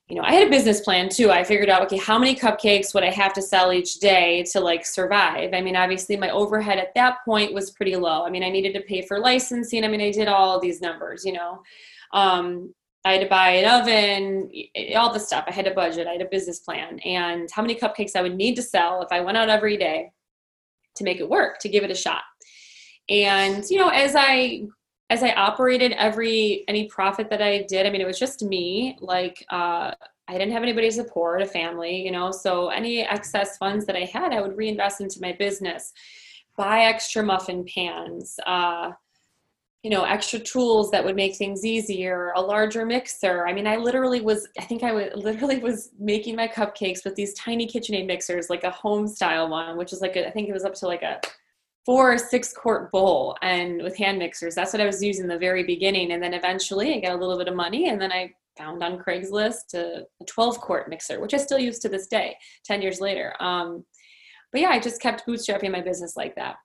[0.08, 1.30] You know, I had a business plan too.
[1.30, 4.60] I figured out, okay, how many cupcakes would I have to sell each day to
[4.60, 5.50] like survive?
[5.52, 8.24] I mean, obviously my overhead at that point was pretty low.
[8.24, 9.84] I mean, I needed to pay for licensing.
[9.84, 11.62] I mean, I did all these numbers, you know.
[12.14, 12.72] Um,
[13.04, 14.50] I had to buy an oven,
[14.96, 15.44] all the stuff.
[15.46, 18.34] I had a budget, I had a business plan, and how many cupcakes I would
[18.34, 20.10] need to sell if I went out every day
[20.96, 22.22] to make it work, to give it a shot.
[23.08, 24.66] And you know, as I
[25.10, 28.96] as I operated every any profit that I did, I mean, it was just me.
[29.00, 29.92] Like uh,
[30.28, 32.30] I didn't have anybody to support, a family, you know.
[32.30, 35.92] So any excess funds that I had, I would reinvest into my business,
[36.56, 38.38] buy extra muffin pans.
[38.46, 38.92] Uh,
[39.82, 43.76] you know extra tools that would make things easier a larger mixer i mean i
[43.76, 48.06] literally was i think i would literally was making my cupcakes with these tiny kitchenaid
[48.06, 50.74] mixers like a home style one which is like a, I think it was up
[50.74, 51.20] to like a
[51.88, 54.54] four six quart bowl and with hand mixers.
[54.54, 56.12] That's what i was using in the very beginning.
[56.12, 58.98] And then eventually i got a little bit of money and then i found on
[58.98, 63.00] craigslist a, a 12 quart mixer which i still use to this day 10 years
[63.00, 63.32] later.
[63.40, 63.86] Um,
[64.52, 66.56] but yeah i just kept bootstrapping my business like that.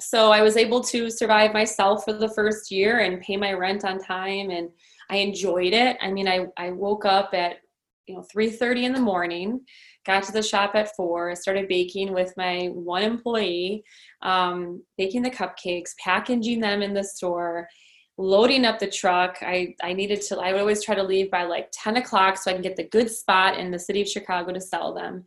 [0.00, 3.84] So I was able to survive myself for the first year and pay my rent
[3.84, 4.68] on time and
[5.10, 5.96] I enjoyed it.
[6.00, 7.58] I mean, I, I woke up at
[8.06, 9.60] you know 3:30 in the morning,
[10.04, 13.84] got to the shop at four, started baking with my one employee,
[14.22, 17.68] um, baking the cupcakes, packaging them in the store,
[18.16, 19.38] loading up the truck.
[19.42, 20.38] I I needed to.
[20.38, 22.88] I would always try to leave by like 10 o'clock so I can get the
[22.88, 25.24] good spot in the city of Chicago to sell them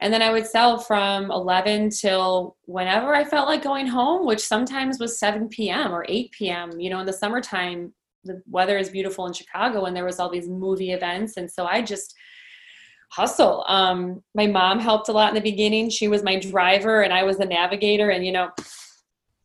[0.00, 4.40] and then I would sell from 11 till whenever I felt like going home, which
[4.40, 5.92] sometimes was 7 p.m.
[5.92, 6.78] or 8 p.m.
[6.78, 7.92] You know, in the summertime,
[8.24, 11.66] the weather is beautiful in Chicago, and there was all these movie events, and so
[11.66, 12.14] I just
[13.08, 13.64] hustle.
[13.68, 15.90] Um, my mom helped a lot in the beginning.
[15.90, 18.10] She was my driver, and I was the navigator.
[18.10, 18.50] And you know,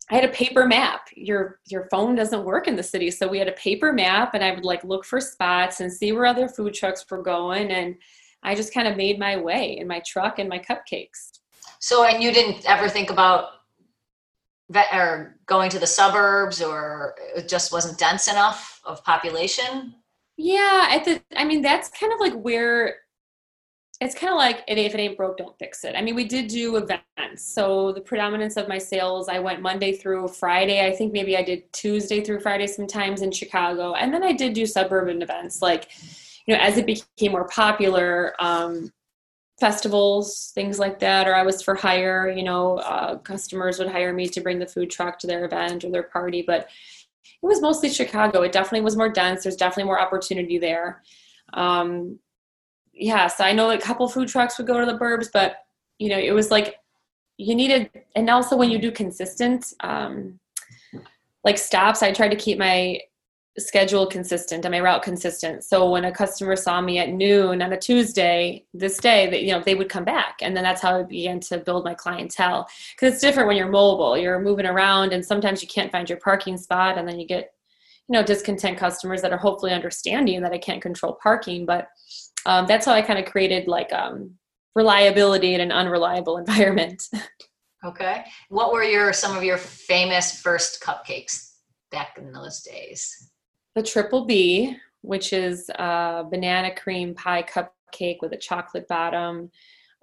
[0.09, 1.07] I had a paper map.
[1.15, 4.43] Your your phone doesn't work in the city, so we had a paper map, and
[4.43, 7.95] I would like look for spots and see where other food trucks were going, and
[8.43, 11.39] I just kind of made my way in my truck and my cupcakes.
[11.79, 13.49] So, and you didn't ever think about
[14.69, 19.95] vet or going to the suburbs, or it just wasn't dense enough of population?
[20.35, 22.95] Yeah, at the, I mean, that's kind of like where
[24.03, 25.95] it's kind of like if it ain't broke, don't fix it.
[25.95, 27.03] I mean, we did do events.
[27.37, 30.85] So the predominance of my sales, I went Monday through Friday.
[30.85, 33.93] I think maybe I did Tuesday through Friday sometimes in Chicago.
[33.93, 35.89] And then I did do suburban events like
[36.45, 38.91] you know, as it became more popular, um,
[39.59, 44.11] festivals, things like that, or I was for hire, you know, uh, customers would hire
[44.13, 46.43] me to bring the food truck to their event or their party.
[46.45, 46.67] But
[47.23, 48.41] it was mostly Chicago.
[48.41, 49.43] It definitely was more dense.
[49.43, 51.03] There's definitely more opportunity there.
[51.53, 52.19] Um,
[52.93, 55.57] yeah, so I know a couple food trucks would go to the burbs, but
[55.99, 56.75] you know, it was like
[57.37, 60.39] you needed, and also when you do consistent, um,
[61.43, 62.99] like stops, I tried to keep my
[63.59, 65.63] schedule consistent and my route consistent.
[65.63, 69.51] So when a customer saw me at noon on a tuesday this day that you
[69.51, 70.39] know they would come back.
[70.41, 72.67] And then that's how i began to build my clientele.
[72.95, 74.17] Because it's different when you're mobile.
[74.17, 77.53] You're moving around and sometimes you can't find your parking spot and then you get
[78.07, 81.65] you know discontent customers that are hopefully understanding that i can't control parking.
[81.65, 81.89] But
[82.45, 84.31] um, that's how i kind of created like um,
[84.75, 87.09] reliability in an unreliable environment
[87.85, 91.51] okay what were your some of your famous first cupcakes
[91.91, 93.29] back in those days
[93.75, 99.51] the triple B, which is a banana cream pie cupcake with a chocolate bottom.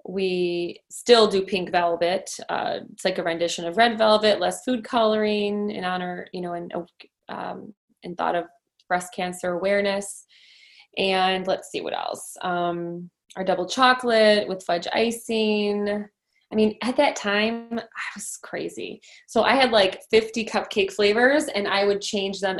[0.05, 2.29] We still do pink velvet.
[2.49, 6.53] Uh, it's like a rendition of red velvet, less food coloring in honor, you know,
[6.53, 6.69] in,
[7.29, 7.73] um,
[8.03, 8.45] in thought of
[8.87, 10.25] breast cancer awareness.
[10.97, 12.35] And let's see what else.
[12.41, 16.05] Um, our double chocolate with fudge icing.
[16.51, 19.01] I mean, at that time, I was crazy.
[19.27, 22.59] So I had like 50 cupcake flavors and I would change them.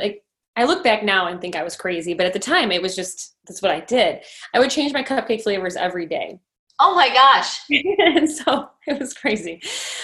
[0.56, 2.94] I look back now and think I was crazy, but at the time it was
[2.94, 4.20] just that's what I did.
[4.54, 6.38] I would change my cupcake flavors every day.
[6.78, 7.60] Oh my gosh.
[7.70, 9.62] and so it was crazy.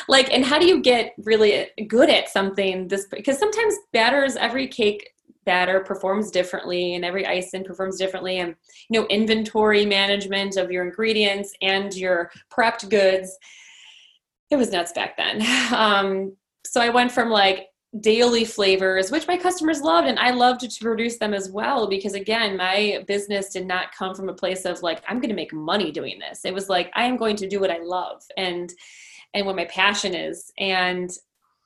[0.08, 4.68] Like and how do you get really good at something this because sometimes batters every
[4.68, 5.10] cake
[5.52, 8.54] batter performs differently and every icing performs differently and
[8.90, 13.38] you know inventory management of your ingredients and your prepped goods
[14.50, 15.42] it was nuts back then.
[15.74, 17.68] Um, so I went from like
[18.00, 22.14] daily flavors, which my customers loved, and I loved to produce them as well because,
[22.14, 25.52] again, my business did not come from a place of like, I'm going to make
[25.52, 26.44] money doing this.
[26.44, 28.72] It was like, I am going to do what I love and
[29.34, 30.50] and what my passion is.
[30.58, 31.10] And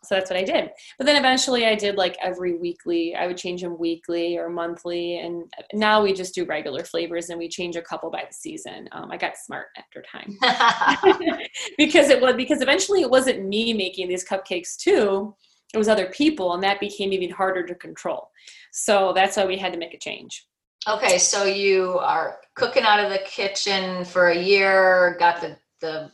[0.04, 0.70] so that's what I did.
[0.98, 3.14] But then eventually I did like every weekly.
[3.14, 5.18] I would change them weekly or monthly.
[5.18, 8.88] And now we just do regular flavors and we change a couple by the season.
[8.92, 10.36] Um, I got smart after time
[11.78, 15.34] because it was because eventually it wasn't me making these cupcakes too.
[15.72, 18.28] It was other people, and that became even harder to control.
[18.72, 20.46] So that's why we had to make a change.
[20.86, 26.10] Okay, so you are cooking out of the kitchen for a year, got the the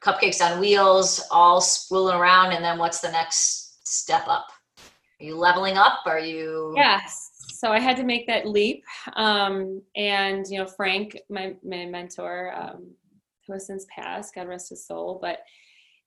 [0.00, 4.46] cupcakes on wheels, all spooling around, and then what's the next step up?
[4.78, 6.00] Are you leveling up?
[6.06, 6.72] Are you?
[6.74, 7.30] Yes.
[7.52, 8.82] So I had to make that leap,
[9.16, 12.90] um, and you know, Frank, my my mentor, um,
[13.46, 15.40] who has since passed, God rest his soul, but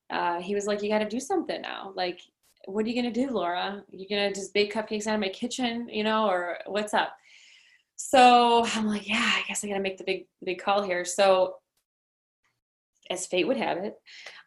[0.10, 1.94] uh, he was like, "You got to do something now.
[1.96, 2.20] Like,
[2.66, 3.84] what are you gonna do, Laura?
[3.92, 7.16] You're gonna just bake cupcakes out of my kitchen, you know, or what's up?"
[7.96, 11.06] So I'm like, "Yeah, I guess I got to make the big big call here."
[11.06, 11.58] So
[13.10, 13.96] as fate would have it,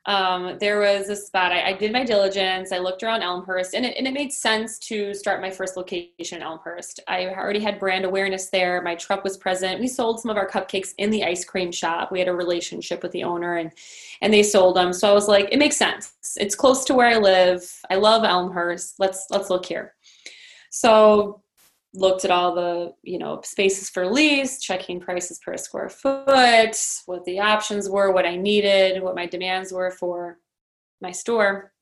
[0.06, 1.50] um, there was a spot.
[1.50, 2.70] I, I, did my diligence.
[2.70, 6.12] I looked around Elmhurst, and it, and it made sense to start my first location
[6.30, 7.00] in Elmhurst.
[7.08, 8.80] I already had brand awareness there.
[8.82, 9.80] My truck was present.
[9.80, 12.12] We sold some of our cupcakes in the ice cream shop.
[12.12, 13.72] We had a relationship with the owner, and
[14.22, 14.92] and they sold them.
[14.92, 16.12] So I was like, it makes sense.
[16.36, 17.68] It's close to where I live.
[17.90, 19.00] I love Elmhurst.
[19.00, 19.94] Let's let's look here.
[20.70, 21.42] So
[21.94, 27.24] looked at all the you know spaces for lease checking prices per square foot what
[27.24, 30.38] the options were what i needed what my demands were for
[31.00, 31.72] my store.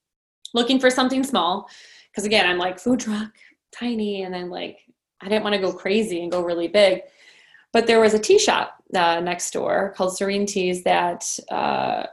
[0.52, 1.68] Looking for something small
[2.10, 3.32] because again i'm like food truck
[3.72, 4.78] tiny and then like
[5.20, 7.02] i didn't want to go crazy and go really big.
[7.72, 12.04] But there was a tea shop uh, next door called serene teas that uh,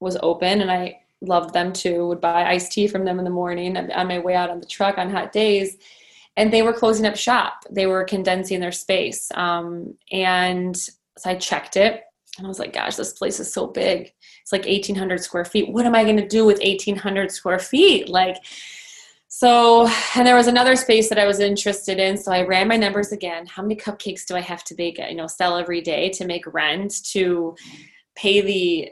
[0.00, 2.08] was open and i loved them too.
[2.08, 4.66] Would buy iced tea from them in the morning on my way out on the
[4.66, 5.76] truck on hot days
[6.36, 7.64] and they were closing up shop.
[7.70, 9.30] They were condensing their space.
[9.34, 12.02] Um, and so I checked it
[12.38, 14.12] and I was like, gosh, this place is so big.
[14.42, 15.70] It's like 1,800 square feet.
[15.70, 18.08] What am I going to do with 1,800 square feet?
[18.08, 18.36] Like,
[19.28, 22.16] so, and there was another space that I was interested in.
[22.16, 23.46] So I ran my numbers again.
[23.46, 26.52] How many cupcakes do I have to bake, you know, sell every day to make
[26.52, 27.56] rent, to
[28.14, 28.90] pay the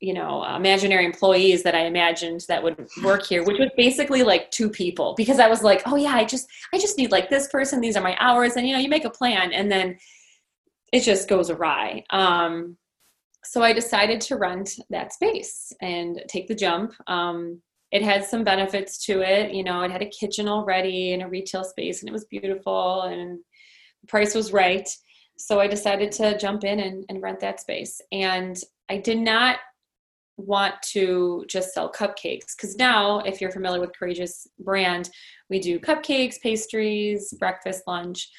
[0.00, 4.50] you know imaginary employees that i imagined that would work here which was basically like
[4.50, 7.48] two people because i was like oh yeah i just i just need like this
[7.48, 9.96] person these are my hours and you know you make a plan and then
[10.92, 12.04] it just goes awry.
[12.10, 12.76] Um,
[13.42, 16.92] so i decided to rent that space and take the jump.
[17.06, 21.22] Um, it had some benefits to it you know it had a kitchen already and
[21.22, 23.38] a retail space and it was beautiful and
[24.02, 24.88] the price was right.
[25.38, 28.00] So i decided to jump in and, and rent that space.
[28.12, 28.58] And
[28.88, 29.58] i did not
[30.40, 32.56] want to just sell cupcakes.
[32.56, 35.10] Because now if you're familiar with courageous brand
[35.50, 38.30] we do cupcakes pastries breakfast lunch.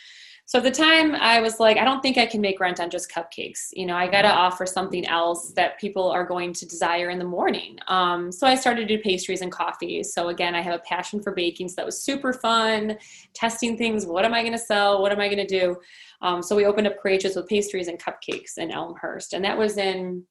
[0.45, 2.89] So at the time i was like i don't think i can make rent on
[2.89, 3.67] just cupcakes.
[3.73, 4.37] You know i got to mm-hmm.
[4.37, 7.77] offer something else that people are going to desire in the morning.
[7.87, 11.21] Um, so i started to do pastries and coffees so again i have a passion
[11.21, 12.97] for baking so that was super fun.
[13.33, 15.01] Testing things what am i going to sell?
[15.01, 15.77] What am i going to do?
[16.21, 19.77] Um, so we opened up courageous with pastries and cupcakes in elmhurst and that was
[19.77, 20.25] in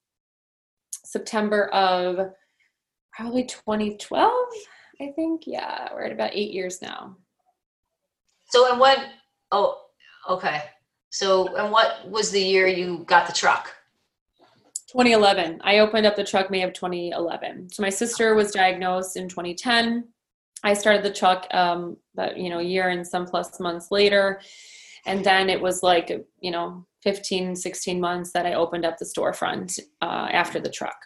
[1.11, 2.31] September of
[3.13, 4.33] probably 2012,
[5.01, 5.43] I think.
[5.45, 7.17] Yeah, we're at about eight years now.
[8.51, 8.99] So, and what?
[9.51, 9.81] Oh,
[10.29, 10.63] okay.
[11.11, 13.75] So, and what was the year you got the truck?
[14.93, 15.61] 2011.
[15.65, 17.71] I opened up the truck May of 2011.
[17.71, 20.07] So my sister was diagnosed in 2010.
[20.63, 24.41] I started the truck, um, but you know, a year and some plus months later,
[25.07, 29.05] and then it was like you know 15 16 months that i opened up the
[29.05, 30.97] storefront uh, after the truck.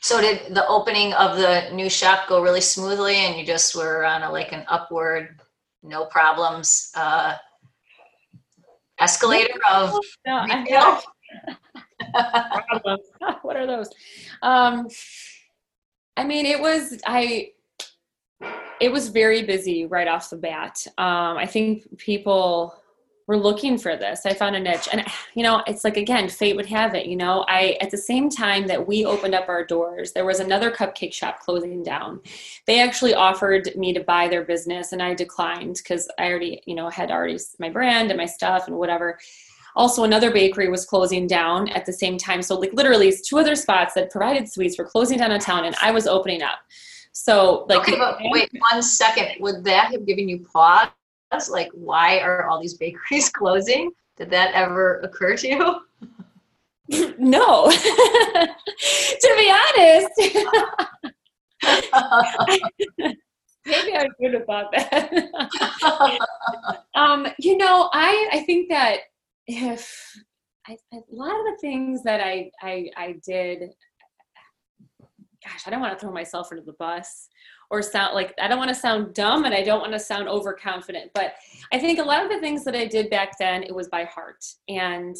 [0.00, 4.04] So did the opening of the new shop go really smoothly and you just were
[4.04, 5.40] on a like an upward
[5.82, 7.34] no problems uh,
[9.00, 10.46] escalator of no,
[13.42, 13.88] what are those?
[14.42, 14.88] Um,
[16.16, 17.48] i mean it was i
[18.80, 20.84] it was very busy right off the bat.
[20.98, 22.74] Um, i think people
[23.26, 24.26] were looking for this.
[24.26, 24.88] I found a niche.
[24.92, 25.04] And,
[25.34, 27.06] you know, it's like, again, fate would have it.
[27.06, 30.40] You know, I, at the same time that we opened up our doors, there was
[30.40, 32.20] another cupcake shop closing down.
[32.66, 36.74] They actually offered me to buy their business and I declined because I already, you
[36.74, 39.18] know, had already my brand and my stuff and whatever.
[39.74, 42.42] Also, another bakery was closing down at the same time.
[42.42, 45.74] So, like, literally, two other spots that provided sweets were closing down in town and
[45.80, 46.58] I was opening up.
[47.12, 49.28] So, like, okay, but wait one second.
[49.40, 50.88] Would that have given you pause?
[51.48, 55.80] Like why are all these bakeries closing did that ever occur to you
[57.18, 57.70] no.
[57.70, 60.10] to be honest,
[63.64, 65.10] maybe I should have thought that.
[66.94, 69.00] um, you know, I I think that
[69.46, 70.14] if
[70.66, 73.70] I, a lot of the things that I I, I did,
[75.44, 77.28] gosh, I don't want to throw myself under the bus
[77.72, 80.28] or sound like I don't want to sound dumb and I don't want to sound
[80.28, 81.32] overconfident, but
[81.72, 84.04] I think a lot of the things that I did back then it was by
[84.04, 85.16] heart and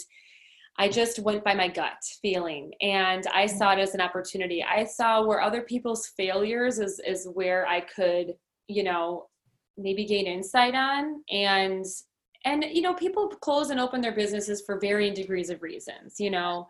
[0.79, 4.63] I just went by my gut feeling and I saw it as an opportunity.
[4.63, 8.35] I saw where other people's failures is is where I could,
[8.69, 9.29] you know,
[9.79, 11.87] maybe gain insight on and
[12.45, 16.31] and you know, people close and open their businesses for varying degrees of reasons, you
[16.31, 16.67] know.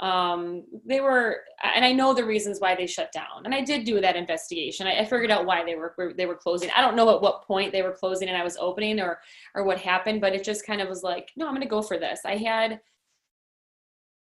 [0.00, 3.44] Um, they were, and I know the reasons why they shut down.
[3.44, 4.86] And I did do that investigation.
[4.86, 6.70] I, I figured out why they were they were closing.
[6.74, 9.20] I don't know at what point they were closing and I was opening or
[9.54, 11.82] or what happened, but it just kind of was like, no, I'm going to go
[11.82, 12.20] for this.
[12.24, 12.80] I had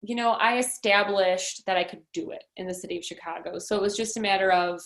[0.06, 3.58] you know, I established that I could do it in the city of Chicago.
[3.58, 4.82] So it was just a matter of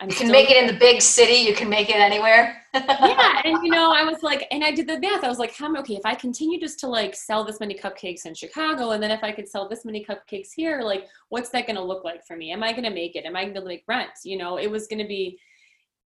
[0.00, 2.62] I'm you can make it in the big city, you can make it anywhere.
[2.74, 3.40] yeah.
[3.44, 5.22] And you know, I was like, and I did the math.
[5.22, 8.26] I was like, how okay, if I continue just to like sell this many cupcakes
[8.26, 11.66] in Chicago, and then if I could sell this many cupcakes here, like what's that
[11.66, 12.52] gonna look like for me?
[12.52, 13.24] Am I gonna make it?
[13.24, 14.10] Am I gonna make rent?
[14.24, 15.38] You know, it was gonna be,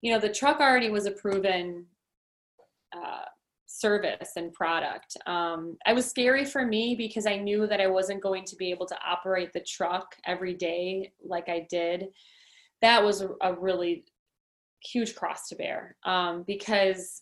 [0.02, 1.86] you know, the truck already was a proven
[2.96, 3.26] uh,
[3.66, 5.18] service and product.
[5.26, 8.70] Um, I was scary for me because I knew that I wasn't going to be
[8.70, 12.10] able to operate the truck every day like I did.
[12.84, 14.06] That was a, really
[14.84, 17.22] huge cross to bear um, because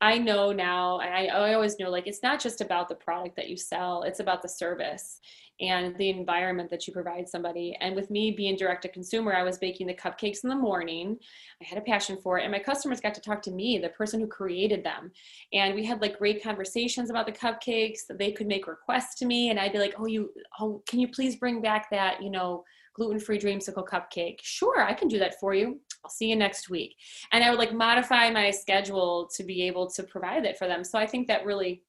[0.00, 3.48] I know now, I, I always know like it's not just about the product that
[3.48, 5.20] you sell, it's about the service
[5.60, 7.76] and the environment that you provide somebody.
[7.80, 11.18] And with me being direct to consumer, I was baking the cupcakes in the morning.
[11.62, 12.42] I had a passion for it.
[12.42, 15.12] And my customers got to talk to me, the person who created them.
[15.52, 18.00] And we had like great conversations about the cupcakes.
[18.10, 19.50] They could make requests to me.
[19.50, 22.64] And I'd be like, oh, you, oh, can you please bring back that, you know,
[22.94, 24.38] gluten-free dreamsicle cupcake.
[24.42, 25.80] Sure i can do that for you.
[26.04, 26.96] I'll see you next week.
[27.32, 30.84] And i would like modify my schedule to be able to provide it for them.
[30.84, 31.82] So i think that really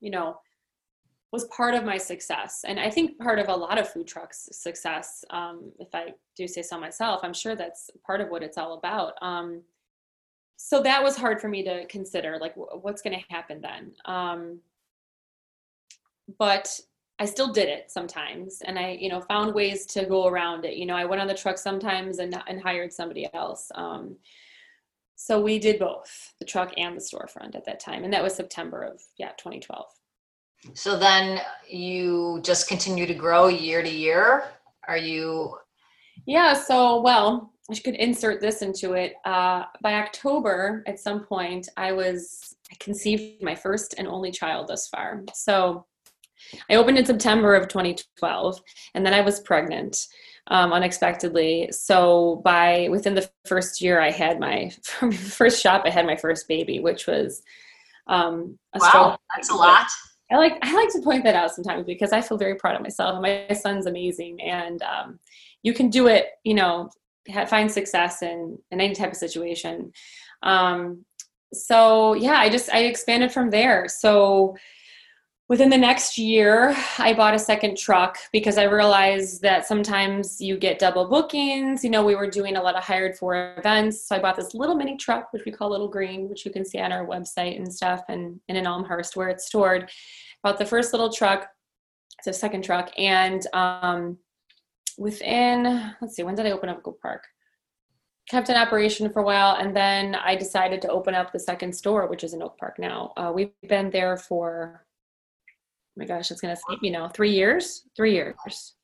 [0.00, 0.38] you know
[1.32, 2.64] was part of my success.
[2.66, 6.46] And i think part of a lot of food trucks success um, if i do
[6.48, 9.14] say so myself i'm sure that's part of what it's all about.
[9.22, 9.62] Um,
[10.64, 13.92] so that was hard for me to consider like what's going to happen then?
[14.04, 14.60] Um,
[16.38, 16.78] but
[17.18, 20.76] I still did it sometimes and I, you know, found ways to go around it.
[20.76, 23.70] You know, I went on the truck sometimes and, and hired somebody else.
[23.74, 24.16] Um,
[25.14, 28.02] so we did both the truck and the storefront at that time.
[28.02, 29.86] And that was September of, yeah, 2012.
[30.74, 34.44] So then you just continue to grow year to year.
[34.88, 35.56] Are you?
[36.26, 36.54] Yeah.
[36.54, 39.14] So, well, I could insert this into it.
[39.24, 44.68] Uh, by October, at some point, I was, I conceived my first and only child
[44.68, 45.22] thus far.
[45.34, 45.86] So
[46.70, 48.60] I opened in September of 2012,
[48.94, 50.06] and then I was pregnant
[50.48, 51.70] um, unexpectedly.
[51.72, 54.70] So by within the first year, I had my
[55.12, 55.82] first shop.
[55.84, 57.42] I had my first baby, which was
[58.06, 59.86] um, a wow, that's a lot.
[60.30, 62.82] I like I like to point that out sometimes because I feel very proud of
[62.82, 63.20] myself.
[63.20, 65.20] My son's amazing, and um,
[65.62, 66.26] you can do it.
[66.44, 66.90] You know,
[67.46, 69.92] find success in in any type of situation.
[70.42, 71.04] Um,
[71.52, 73.88] so yeah, I just I expanded from there.
[73.88, 74.56] So
[75.48, 80.56] within the next year i bought a second truck because i realized that sometimes you
[80.56, 81.82] get double bookings.
[81.84, 84.06] You know we were doing a lot of hired for events.
[84.06, 86.64] So i bought this little mini truck which we call little green which you can
[86.64, 89.90] see on our website and stuff and, and in elmhurst where it's stored.
[90.42, 91.48] Bought the first little truck
[92.18, 94.16] it's a second truck and um,
[94.96, 97.24] within let's see when did i open up Oak Park?
[98.28, 101.74] Kept in operation for a while and then i decided to open up the second
[101.74, 103.12] store which is in oak park now.
[103.16, 104.86] Uh, we've been there for
[105.94, 107.06] Oh my gosh, it's gonna escape me now.
[107.08, 107.82] Three years?
[107.94, 108.34] Three years.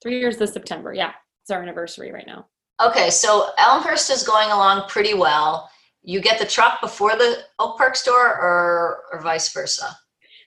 [0.03, 0.93] Three years this September.
[0.93, 1.13] Yeah.
[1.43, 2.47] It's our anniversary right now.
[2.85, 5.71] Okay, so Elmhurst is going along pretty well.
[6.03, 9.97] You get the truck before the Oak Park store or or vice versa?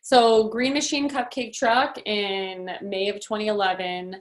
[0.04, 4.18] So Green Machine Cupcake Truck in May of 2011.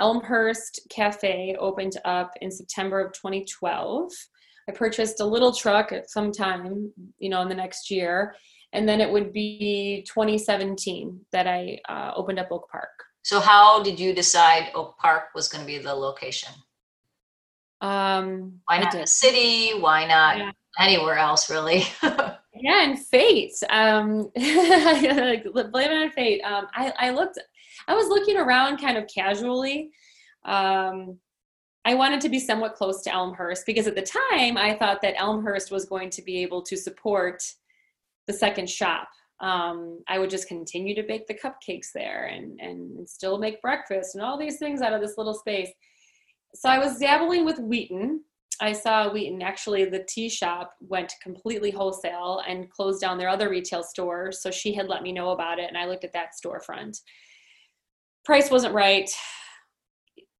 [0.00, 4.10] Elmhurst Cafe opened up in September of 2012.
[4.68, 8.34] I purchased a little truck at some time, you know, in the next year
[8.76, 12.90] and then it would be 2017 that I uh, opened up Oak Park.
[13.22, 16.52] So how did you decide Oak Park was going to be the location?
[17.80, 19.80] Um, Why not the city?
[19.80, 20.50] Why not yeah.
[20.78, 21.84] anywhere else, really?
[22.02, 23.54] yeah, and fate.
[23.70, 26.42] Um, blame it on fate.
[26.42, 27.38] Um, I, I looked,
[27.88, 29.90] I was looking around kind of casually.
[30.44, 31.18] Um,
[31.86, 35.14] I wanted to be somewhat close to Elmhurst because at the time I thought that
[35.18, 37.42] Elmhurst was going to be able to support
[38.26, 39.08] the second shop
[39.40, 44.14] um, I would just continue to bake the cupcakes there and, and still make breakfast
[44.14, 45.70] and all these things out of this little space.
[46.54, 48.22] So I was dabbling with Wheaton.
[48.62, 53.50] I saw Wheaton actually the tea shop went completely wholesale and closed down their other
[53.50, 54.40] retail stores.
[54.42, 57.02] So she had let me know about it and I looked at that storefront.
[58.24, 59.10] Price wasn't right.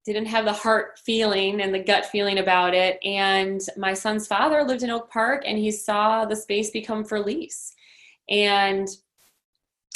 [0.05, 2.97] Didn't have the heart feeling and the gut feeling about it.
[3.03, 7.19] And my son's father lived in Oak Park and he saw the space become for
[7.19, 7.75] lease
[8.29, 8.87] and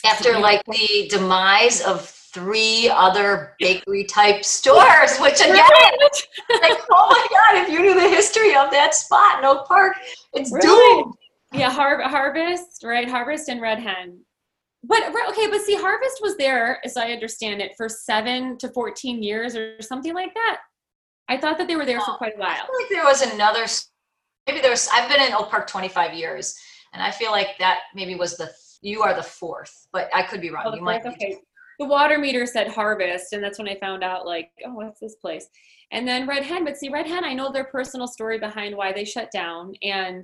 [0.05, 7.27] after like the demise of three other bakery type stores, which again, like, oh my
[7.29, 9.97] God, if you knew the history of that spot in Oak Park,
[10.33, 11.03] it's really?
[11.03, 11.15] doomed.
[11.53, 13.09] Yeah, Har- Harvest, right?
[13.09, 14.19] Harvest and Red Hen.
[14.83, 19.21] But okay, but see, Harvest was there, as I understand it, for seven to 14
[19.21, 20.61] years or something like that.
[21.27, 22.49] I thought that they were there for quite a while.
[22.49, 23.65] I feel like there was another,
[24.47, 26.55] maybe there was, I've been in Oak Park 25 years
[26.93, 30.41] and I feel like that maybe was the you are the fourth, but I could
[30.41, 30.63] be wrong.
[30.65, 31.37] Oh, you might okay.
[31.79, 35.15] The water meter said harvest, and that's when I found out like, oh, what's this
[35.15, 35.47] place?
[35.91, 38.93] And then Red Hen, but see, Red Hen, I know their personal story behind why
[38.93, 40.23] they shut down, and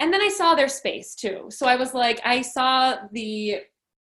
[0.00, 1.46] and then I saw their space too.
[1.50, 3.60] So I was like, I saw the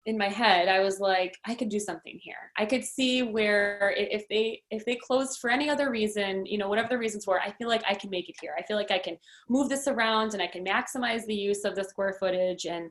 [0.06, 2.50] in my head i was like i could do something here.
[2.56, 6.68] I could see where if they if they closed for any other reason you know
[6.68, 8.54] whatever the reasons were i feel like i can make it here.
[8.58, 11.74] I feel like i can move this around and i can maximize the use of
[11.74, 12.64] the square footage.
[12.64, 12.90] And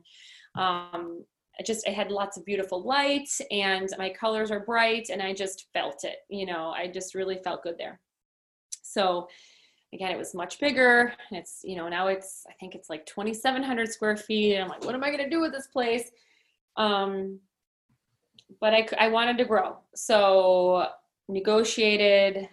[0.56, 1.24] um
[1.58, 5.34] I just I had lots of beautiful light and my colors are bright and I
[5.34, 8.00] just felt it you know I just really felt good there.
[8.82, 9.28] So
[9.92, 11.12] again it was much bigger.
[11.32, 14.84] It's you know now it's I think it's like 2700 square feet and I'm like
[14.84, 16.10] what am I going to do with this place
[16.76, 17.40] um,
[18.60, 19.78] but I, I wanted to grow.
[19.94, 20.86] So
[21.28, 22.48] negotiated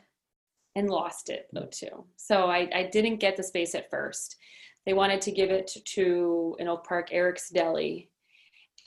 [0.75, 2.05] and lost it though too.
[2.15, 4.37] So I, I didn't get the space at first.
[4.85, 8.09] They wanted to give it to, to an Oak Park Eric's Deli.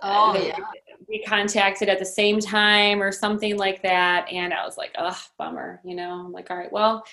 [0.03, 0.57] Oh, uh, yeah.
[1.09, 4.31] We contacted at the same time or something like that.
[4.33, 5.81] And I was like, oh, bummer.
[5.85, 7.05] You know, I'm like, all right, well,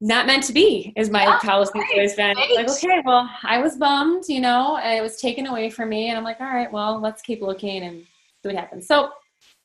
[0.00, 2.54] not meant to be is my yeah, policy right, always been right.
[2.54, 6.18] like okay well i was bummed you know it was taken away from me and
[6.18, 8.04] i'm like all right well let's keep looking and
[8.42, 8.86] see what happens.
[8.86, 9.10] So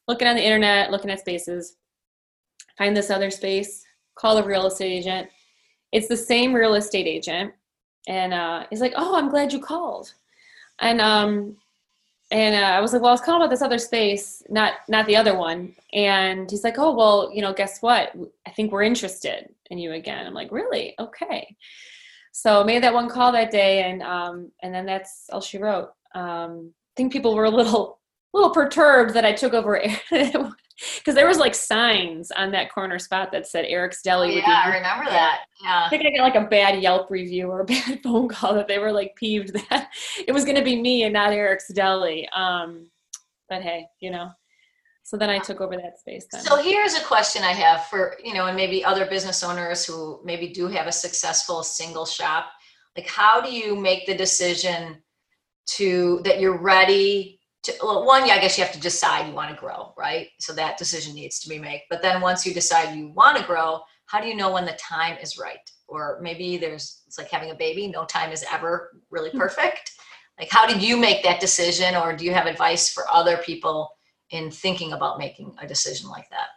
[0.07, 1.75] looking on the internet looking at spaces
[2.77, 3.83] find this other space
[4.15, 5.29] call a real estate agent.
[5.91, 7.53] It's the same real estate agent
[8.07, 10.13] and uh, he's like oh i'm glad you called.
[10.79, 11.57] And um
[12.31, 15.05] and uh, I was like, well, I was calling about this other space, not not
[15.05, 15.75] the other one.
[15.91, 18.13] And he's like, oh, well, you know, guess what?
[18.47, 20.25] I think we're interested in you again.
[20.25, 20.95] I'm like, really?
[20.97, 21.55] Okay.
[22.31, 25.89] So made that one call that day, and um, and then that's all she wrote.
[26.15, 27.99] Um, I think people were a little
[28.33, 29.75] little perturbed that I took over
[30.97, 34.35] because there was like signs on that corner spot that said Eric's Deli.
[34.35, 35.41] Oh, yeah, I remember that.
[35.63, 35.83] Yeah.
[35.85, 38.67] I think I got like a bad Yelp review or a bad phone call that
[38.67, 39.89] they were like peeved that
[40.27, 42.27] it was going to be me and not Eric's Deli.
[42.35, 42.89] Um,
[43.49, 44.29] but hey, you know.
[45.03, 46.25] So then I took over that space.
[46.31, 46.41] Then.
[46.41, 50.21] So here's a question I have for you know, and maybe other business owners who
[50.23, 52.45] maybe do have a successful single shop.
[52.95, 55.01] Like, how do you make the decision
[55.77, 59.33] to that you're ready to, well, one, yeah, I guess you have to decide you
[59.33, 60.29] want to grow, right?
[60.39, 61.83] So that decision needs to be made.
[61.89, 64.73] But then once you decide you want to grow, how do you know when the
[64.73, 65.69] time is right?
[65.87, 69.37] Or maybe there's, it's like having a baby, no time is ever really hmm.
[69.37, 69.91] perfect.
[70.39, 71.95] Like, how did you make that decision?
[71.95, 73.89] Or do you have advice for other people
[74.31, 76.47] in thinking about making a decision like that?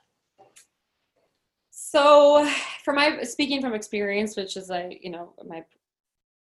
[1.70, 2.48] So,
[2.82, 5.62] for my speaking from experience, which is I, you know, my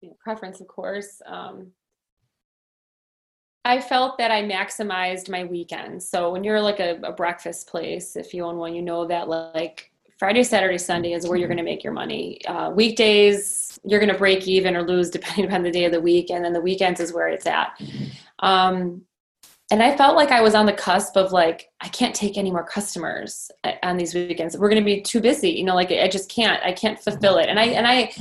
[0.02, 1.72] you know, preference, of course, um,
[3.64, 6.08] I felt that I maximized my weekends.
[6.08, 9.30] So when you're like a, a, breakfast place, if you own one, you know that
[9.30, 12.44] like Friday, Saturday, Sunday is where you're going to make your money.
[12.46, 16.02] Uh, weekdays, you're going to break even or lose depending upon the day of the
[16.02, 17.80] week, and then the weekends is where it's at.
[18.40, 19.04] Um,
[19.72, 22.52] and I felt like I was on the cusp of like I can't take any
[22.52, 24.58] more customers uh, on these weekends.
[24.58, 25.76] We're going to be too busy, you know.
[25.76, 26.62] Like I just can't.
[26.64, 27.48] I can't fulfill it.
[27.48, 28.14] And I and I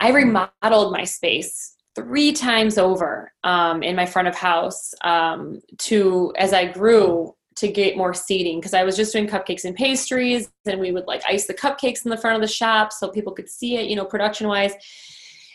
[0.00, 6.32] I remodeled my space three times over um, in my front of house um, to
[6.36, 10.50] as I grew to get more seating because I was just doing cupcakes and pastries
[10.64, 13.32] and we would like ice the cupcakes in the front of the shop so people
[13.32, 14.72] could see it, you know, production wise.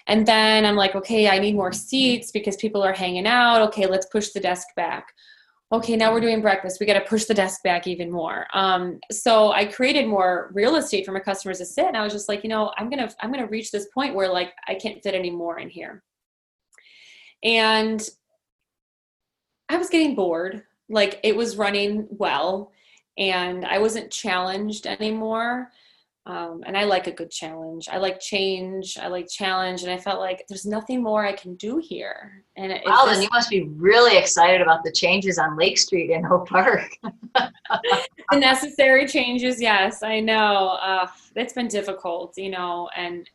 [0.05, 3.61] And then I'm like, okay, I need more seats because people are hanging out.
[3.69, 5.11] Okay, let's push the desk back.
[5.69, 6.79] Okay, now we're doing breakfast.
[6.79, 8.47] We got to push the desk back even more.
[8.53, 12.13] Um, so I created more real estate for my customers to sit, and I was
[12.13, 15.03] just like, you know, I'm gonna I'm gonna reach this point where like I can't
[15.03, 16.03] fit any more in here.
[17.43, 18.07] And
[19.69, 20.63] I was getting bored.
[20.89, 22.71] Like it was running well
[23.17, 25.71] and I wasn't challenged anymore.
[26.27, 27.88] Um, and I like a good challenge.
[27.89, 28.97] I like change.
[29.01, 32.43] I like challenge, and I felt like there's nothing more I can do here.
[32.57, 36.11] And it, wow, then you must be really excited about the changes on Lake Street
[36.11, 36.91] in Oak Park.
[37.33, 40.77] the necessary changes, yes, I know.
[40.81, 41.07] Uh,
[41.38, 43.29] it's been difficult, you know, and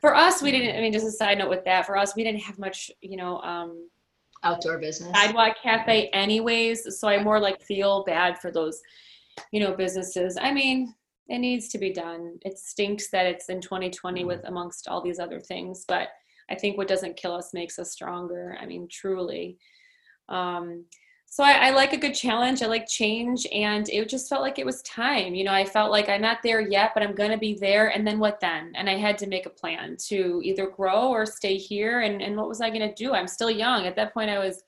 [0.00, 0.76] for us, we didn't.
[0.76, 3.16] I mean, just a side note with that, for us, we didn't have much, you
[3.16, 3.88] know, um,
[4.42, 6.98] outdoor business, sidewalk cafe, anyways.
[6.98, 8.80] So I more like feel bad for those,
[9.52, 10.38] you know, businesses.
[10.40, 10.94] I mean
[11.28, 12.38] it needs to be done.
[12.42, 14.28] It stinks that it's in 2020 mm-hmm.
[14.28, 16.08] with amongst all these other things, but
[16.50, 18.56] I think what doesn't kill us makes us stronger.
[18.60, 19.56] I mean, truly.
[20.28, 20.84] Um,
[21.32, 22.62] so I, I, like a good challenge.
[22.62, 25.34] I like change, and it just felt like it was time.
[25.34, 27.88] You know, I felt like I'm not there yet, but I'm gonna be there.
[27.88, 28.72] And then what then?
[28.74, 32.00] And I had to make a plan to either grow or stay here.
[32.00, 33.14] And and what was I gonna do?
[33.14, 33.86] I'm still young.
[33.86, 34.64] At that point, I was.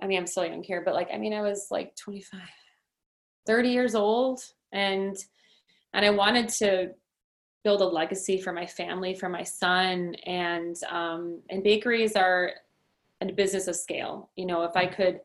[0.00, 2.40] I mean, I'm still young here, but like, I mean, I was like 25,
[3.46, 4.40] 30 years old,
[4.72, 5.14] and
[5.92, 6.92] and I wanted to
[7.64, 12.52] build a legacy for my family, for my son, and um, and bakeries are
[13.20, 14.30] a business of scale.
[14.36, 15.20] You know, if I could,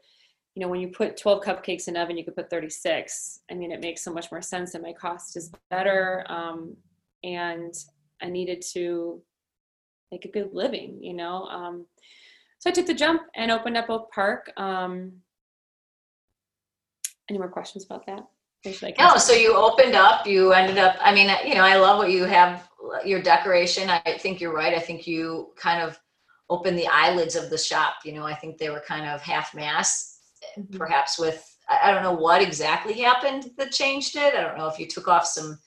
[0.56, 3.42] you know, when you put 12 cupcakes in oven, you could put 36.
[3.52, 6.26] I mean, it makes so much more sense, and my cost is better.
[6.30, 6.76] Um,
[7.24, 7.74] and
[8.22, 9.22] I needed to
[10.12, 10.98] make a good living.
[11.02, 11.86] You know, um,
[12.60, 14.52] so I took the jump and opened up Oak Park.
[14.58, 15.12] Um,
[17.30, 18.26] any more questions about that?
[18.98, 22.10] No, so you opened up, you ended up, I mean, you know, I love what
[22.10, 22.68] you have,
[23.06, 23.90] your decoration.
[23.90, 24.74] I think you're right.
[24.74, 26.00] I think you kind of
[26.50, 27.96] opened the eyelids of the shop.
[28.04, 30.15] You know, I think they were kind of half mass,
[30.58, 30.78] mm-hmm.
[30.78, 34.36] perhaps with, I don't know what exactly happened that changed it.
[34.36, 35.58] I don't know if you took off some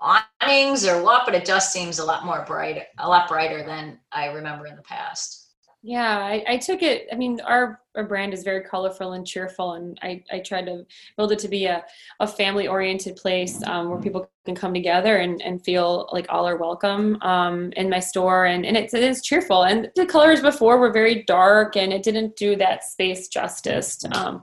[0.00, 3.98] awnings or what, but it just seems a lot more bright, a lot brighter than
[4.12, 5.45] I remember in the past.
[5.86, 7.06] Yeah, I, I, took it.
[7.12, 10.84] I mean, our, our brand is very colorful and cheerful, and I, I tried to
[11.16, 11.84] build it to be a,
[12.18, 16.48] a family oriented place um, where people can come together and, and feel like all
[16.48, 18.46] are welcome um, in my store.
[18.46, 19.62] And, and it's, it is cheerful.
[19.62, 24.42] And the colors before were very dark, and it didn't do that space justice um,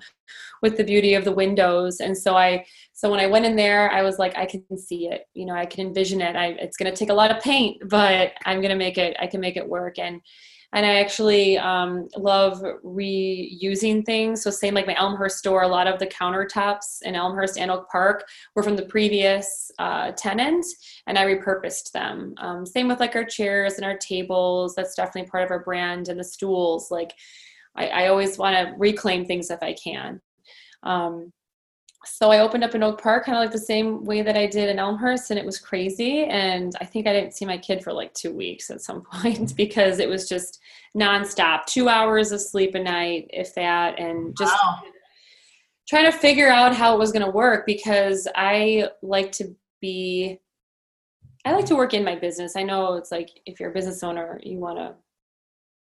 [0.62, 2.00] with the beauty of the windows.
[2.00, 5.10] And so I so when I went in there, I was like, I can see
[5.10, 5.28] it.
[5.34, 6.38] You know, I can envision it.
[6.38, 9.18] I, it's going to take a lot of paint, but I'm going to make it.
[9.20, 10.00] I can make it work.
[10.00, 10.22] And
[10.74, 14.42] and I actually um, love reusing things.
[14.42, 17.88] So same like my Elmhurst store, a lot of the countertops in Elmhurst and Oak
[17.90, 20.66] Park were from the previous uh, tenant,
[21.06, 22.34] and I repurposed them.
[22.38, 24.74] Um, same with like our chairs and our tables.
[24.76, 26.90] That's definitely part of our brand, and the stools.
[26.90, 27.14] Like
[27.76, 30.22] I, I always want to reclaim things if I can.
[30.82, 31.32] Um,
[32.06, 34.46] so I opened up in Oak Park, kind of like the same way that I
[34.46, 36.26] did in Elmhurst, and it was crazy.
[36.26, 39.40] And I think I didn't see my kid for like two weeks at some point
[39.40, 39.56] mm.
[39.56, 40.60] because it was just
[40.98, 44.82] nonstop, two hours of sleep a night, if that, and just wow.
[45.88, 50.40] trying to figure out how it was going to work because I like to be,
[51.46, 52.56] I like to work in my business.
[52.56, 54.96] I know it's like if you're a business owner, you want to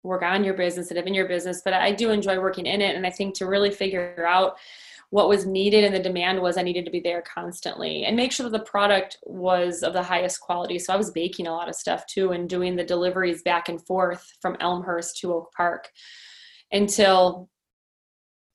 [0.06, 2.82] work on your business and live in your business, but I do enjoy working in
[2.82, 2.96] it.
[2.96, 4.58] And I think to really figure out
[5.16, 8.34] what was needed and the demand was I needed to be there constantly and make
[8.34, 10.78] sure that the product was of the highest quality.
[10.78, 13.82] So I was baking a lot of stuff too and doing the deliveries back and
[13.88, 15.88] forth from Elmhurst to Oak Park
[16.74, 17.50] until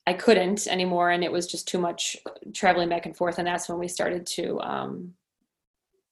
[0.05, 2.15] I couldn't anymore and it was just too much
[2.53, 5.13] traveling back and forth and that's when we started to um,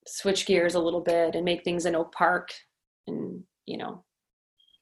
[0.07, 2.49] switch gears a little bit and make things in Oak Park
[3.05, 4.03] and you know.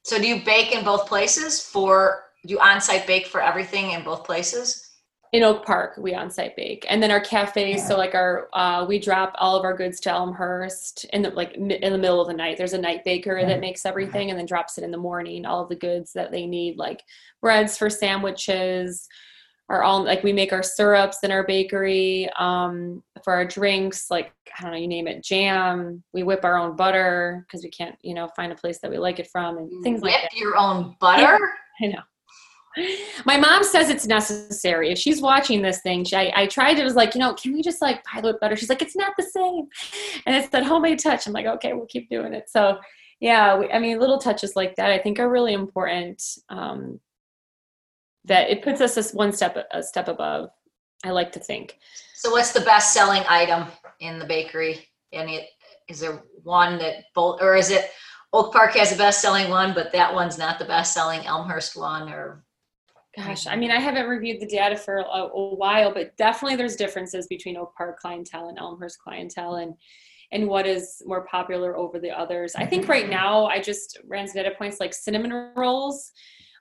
[0.05, 4.05] So do you bake in both places for do you on-site bake for everything in
[4.05, 4.86] both places?
[5.33, 7.85] In Oak Park, we on site bake, and then our cafes.
[7.85, 11.53] So like our, uh, we drop all of our goods to Elmhurst in the like
[11.55, 12.57] in the middle of the night.
[12.57, 15.45] There's a night baker that makes everything, and then drops it in the morning.
[15.45, 17.03] All of the goods that they need, like
[17.41, 19.07] breads for sandwiches,
[19.69, 22.29] are all like we make our syrups in our bakery.
[22.39, 26.03] Um, for our drinks, like I don't know, you name it, jam.
[26.13, 28.97] We whip our own butter because we can't, you know, find a place that we
[28.97, 30.37] like it from, and things whip like that.
[30.37, 31.37] your own butter.
[31.81, 32.01] Yeah, I know
[33.25, 34.91] my mom says it's necessary.
[34.91, 36.79] If she's watching this thing, she, I, I tried.
[36.79, 38.55] It was like, you know, can we just like pilot butter?
[38.55, 39.67] She's like, it's not the same.
[40.25, 41.27] And it's that homemade touch.
[41.27, 42.49] I'm like, okay, we'll keep doing it.
[42.49, 42.79] So,
[43.19, 46.23] yeah, we, I mean, little touches like that I think are really important.
[46.49, 46.99] Um,
[48.25, 50.49] that it puts us one step a step above.
[51.03, 51.77] I like to think.
[52.15, 53.67] So, what's the best selling item
[53.99, 54.87] in the bakery?
[55.13, 55.47] Any
[55.87, 57.89] is there one that both, or is it
[58.33, 61.77] Oak Park has the best selling one, but that one's not the best selling Elmhurst
[61.77, 62.43] one, or
[63.17, 66.75] Gosh, I mean, I haven't reviewed the data for a, a, while, but definitely there's
[66.75, 69.73] differences between Oak Park clientele and Elmhurst clientele, and
[70.31, 72.53] and what is more popular over the others.
[72.55, 76.11] I think right now, I just ran some data points like cinnamon rolls.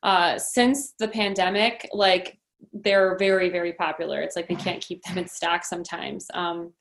[0.02, 2.38] Uh, since the pandemic, like
[2.72, 4.22] they're very very popular.
[4.22, 6.26] It's like they can't keep them in stock sometimes.
[6.32, 6.72] Um,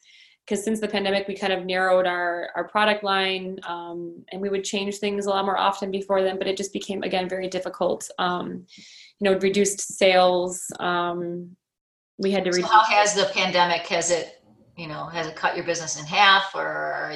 [0.45, 4.49] because since the pandemic, we kind of narrowed our our product line, um, and we
[4.49, 6.37] would change things a lot more often before then.
[6.37, 8.07] But it just became again very difficult.
[8.19, 8.67] Um,
[9.19, 10.63] you know, reduced sales.
[10.79, 11.55] Um,
[12.17, 12.53] we had to.
[12.53, 13.87] So how has the pandemic?
[13.87, 14.41] Has it,
[14.77, 17.13] you know, has it cut your business in half, or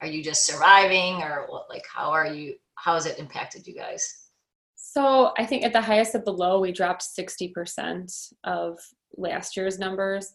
[0.00, 1.68] are you, just surviving, or what?
[1.68, 2.54] Like, how are you?
[2.74, 4.26] How has it impacted you guys?
[4.74, 8.12] So I think at the highest of the low, we dropped sixty percent
[8.44, 8.78] of
[9.16, 10.34] last year's numbers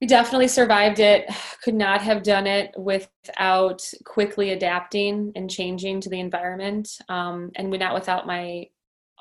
[0.00, 1.30] we definitely survived it
[1.62, 7.70] could not have done it without quickly adapting and changing to the environment um, and
[7.70, 8.66] we not without my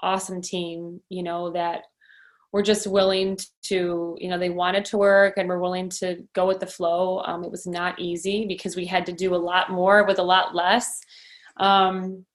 [0.01, 1.83] awesome team you know that
[2.51, 6.47] were just willing to you know they wanted to work and were willing to go
[6.47, 9.71] with the flow um, it was not easy because we had to do a lot
[9.71, 11.01] more with a lot less
[11.57, 12.25] um,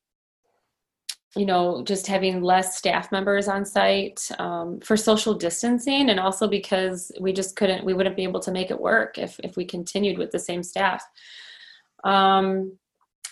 [1.36, 6.46] you know, just having less staff members on site um, for social distancing, and also
[6.46, 9.64] because we just couldn't, we wouldn't be able to make it work if if we
[9.64, 11.04] continued with the same staff.
[12.04, 12.78] Um,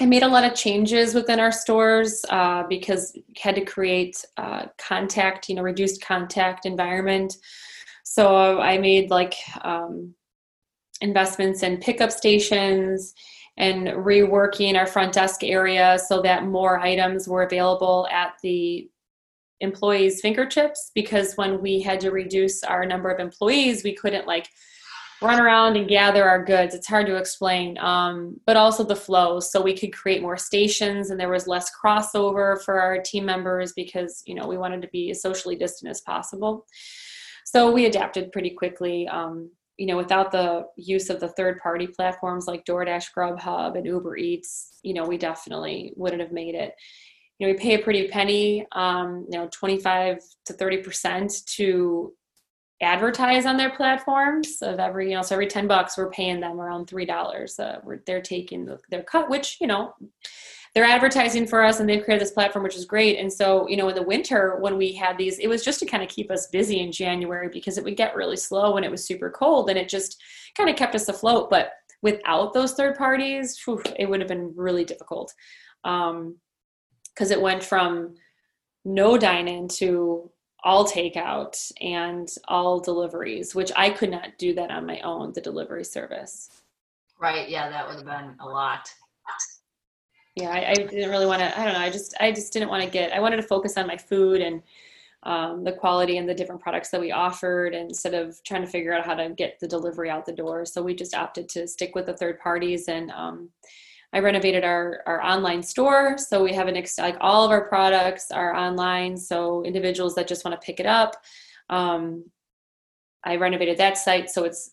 [0.01, 4.67] I made a lot of changes within our stores uh, because had to create uh,
[4.79, 7.37] contact, you know, reduced contact environment.
[8.03, 10.15] So I made like um,
[11.01, 13.15] investments in pickup stations
[13.59, 18.89] and reworking our front desk area so that more items were available at the
[19.61, 24.49] employees' fingertips because when we had to reduce our number of employees, we couldn't like
[25.23, 26.75] run around and gather our goods.
[26.75, 29.41] It's hard to explain, um, but also the flow.
[29.41, 33.73] So we could create more stations and there was less crossover for our team members
[33.73, 36.67] because, you know, we wanted to be as socially distant as possible.
[37.45, 39.09] So we adapted pretty quickly.
[39.09, 43.87] Um, you know, without the use of the third party platforms like DoorDash, Grubhub, and
[43.87, 46.75] Uber Eats, you know, we definitely wouldn't have made it.
[47.39, 52.13] You know, we pay a pretty penny, um, you know, 25 to 30% to
[52.83, 56.61] advertise on their platforms of every, you know, so every 10 bucks, we're paying them
[56.61, 57.61] around $3.
[57.61, 59.95] Uh, they're taking the, their cut, which, you know,
[60.75, 63.19] they're advertising for us and they've created this platform which is great.
[63.19, 65.87] And so you know in the winter when we had these it was just to
[65.87, 68.91] kind of keep us busy in january because it would get really slow when it
[68.91, 70.21] was super cold and it just
[70.57, 71.51] kind of kept us afloat.
[71.51, 75.33] But without those third parties whew, it would have been really difficult.
[75.83, 76.37] Because um,
[77.19, 78.15] it went from
[78.85, 80.31] no dine-in to
[80.65, 85.41] all takeout and all deliveries which i could not do that on my own the
[85.41, 86.51] delivery service.
[87.21, 88.89] Right yeah that would have been a lot.
[90.37, 92.69] Yeah I, I didn't really want to i don't know i just i just didn't
[92.69, 94.63] want to get i wanted to focus on my food and
[95.25, 98.93] um, the quality and the different products that we offered instead of trying to figure
[98.93, 100.65] out how to get the delivery out the door.
[100.67, 103.51] So we just opted to stick with the third parties and um,
[104.13, 106.19] i renovated our, our online store.
[106.19, 109.17] So we have an ex- like all of our products are online.
[109.17, 111.17] So individuals that just want to pick it up
[111.71, 112.25] um,
[113.25, 114.31] i renovated that site.
[114.31, 114.71] So it's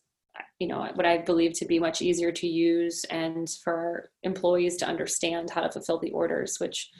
[0.59, 4.85] you know what i believe to be much easier to use and for employees to
[4.85, 6.91] understand how to fulfill the orders which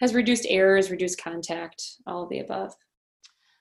[0.00, 2.74] has reduced errors reduced contact all of the above.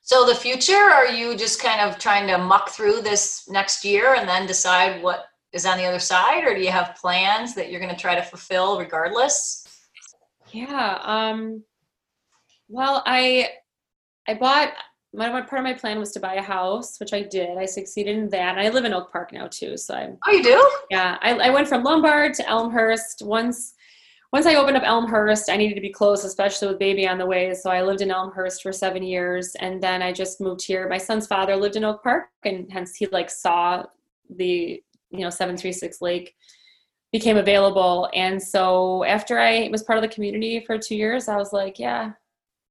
[0.01, 4.15] So the future are you just kind of trying to muck through this next year
[4.15, 7.71] and then decide what is on the other side or do you have plans that
[7.71, 9.67] you're going to try to fulfill regardless
[10.51, 11.63] yeah um
[12.67, 13.49] well i
[14.27, 14.73] i bought
[15.13, 17.57] my part of my plan was to buy a house, which I did.
[17.57, 18.57] I succeeded in that.
[18.57, 20.17] And I live in Oak Park now too, so I'm.
[20.25, 20.71] Oh, you do?
[20.89, 23.21] Yeah, I, I went from Lombard to Elmhurst.
[23.23, 23.75] Once,
[24.31, 27.25] once I opened up Elmhurst, I needed to be close, especially with baby on the
[27.25, 27.53] way.
[27.53, 30.89] So I lived in Elmhurst for seven years, and then I just moved here.
[30.89, 33.83] My son's father lived in Oak Park, and hence he like saw
[34.35, 34.81] the
[35.13, 36.35] you know seven three six Lake
[37.13, 38.09] became available.
[38.13, 41.77] And so after I was part of the community for two years, I was like,
[41.77, 42.11] yeah,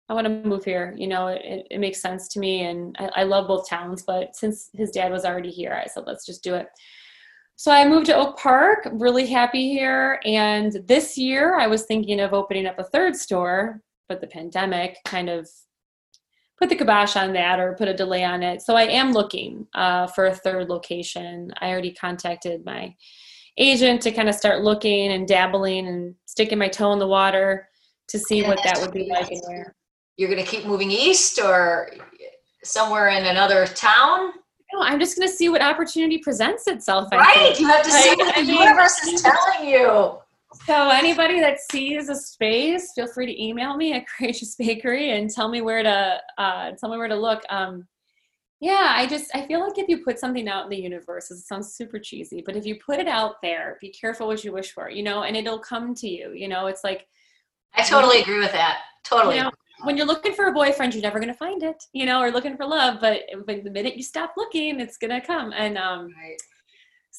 [0.08, 0.94] I want to move here.
[0.98, 2.64] You know, it, it makes sense to me.
[2.64, 6.04] And I, I, love both towns, but since his dad was already here, I said,
[6.08, 6.66] let's just do it.
[7.54, 10.20] So I moved to Oak Park, really happy here.
[10.24, 14.96] And this year I was thinking of opening up a third store, but the pandemic
[15.04, 15.48] kind of
[16.62, 18.62] put the kibosh on that or put a delay on it.
[18.62, 21.52] So I am looking uh, for a third location.
[21.60, 22.94] I already contacted my
[23.58, 27.68] agent to kind of start looking and dabbling and sticking my toe in the water
[28.06, 29.74] to see what that would be like and where
[30.16, 31.90] you're going to keep moving east or
[32.62, 34.30] somewhere in another town?
[34.72, 37.08] No, I'm just going to see what opportunity presents itself.
[37.10, 37.58] right.
[37.58, 40.16] You have to see what the universe is telling you.
[40.66, 45.30] So anybody that sees a space, feel free to email me at Courageous Bakery and
[45.30, 47.42] tell me where to uh, tell me where to look.
[47.50, 47.86] Um,
[48.60, 51.38] yeah, I just I feel like if you put something out in the universe, it
[51.38, 54.72] sounds super cheesy, but if you put it out there, be careful what you wish
[54.72, 56.32] for, you know, and it'll come to you.
[56.32, 57.08] You know, it's like
[57.74, 58.80] I totally agree with that.
[59.04, 59.36] Totally.
[59.36, 59.50] You know,
[59.84, 62.30] when you're looking for a boyfriend, you're never going to find it, you know, or
[62.30, 62.98] looking for love.
[63.00, 65.52] But, but the minute you stop looking, it's going to come.
[65.52, 66.36] And um, right.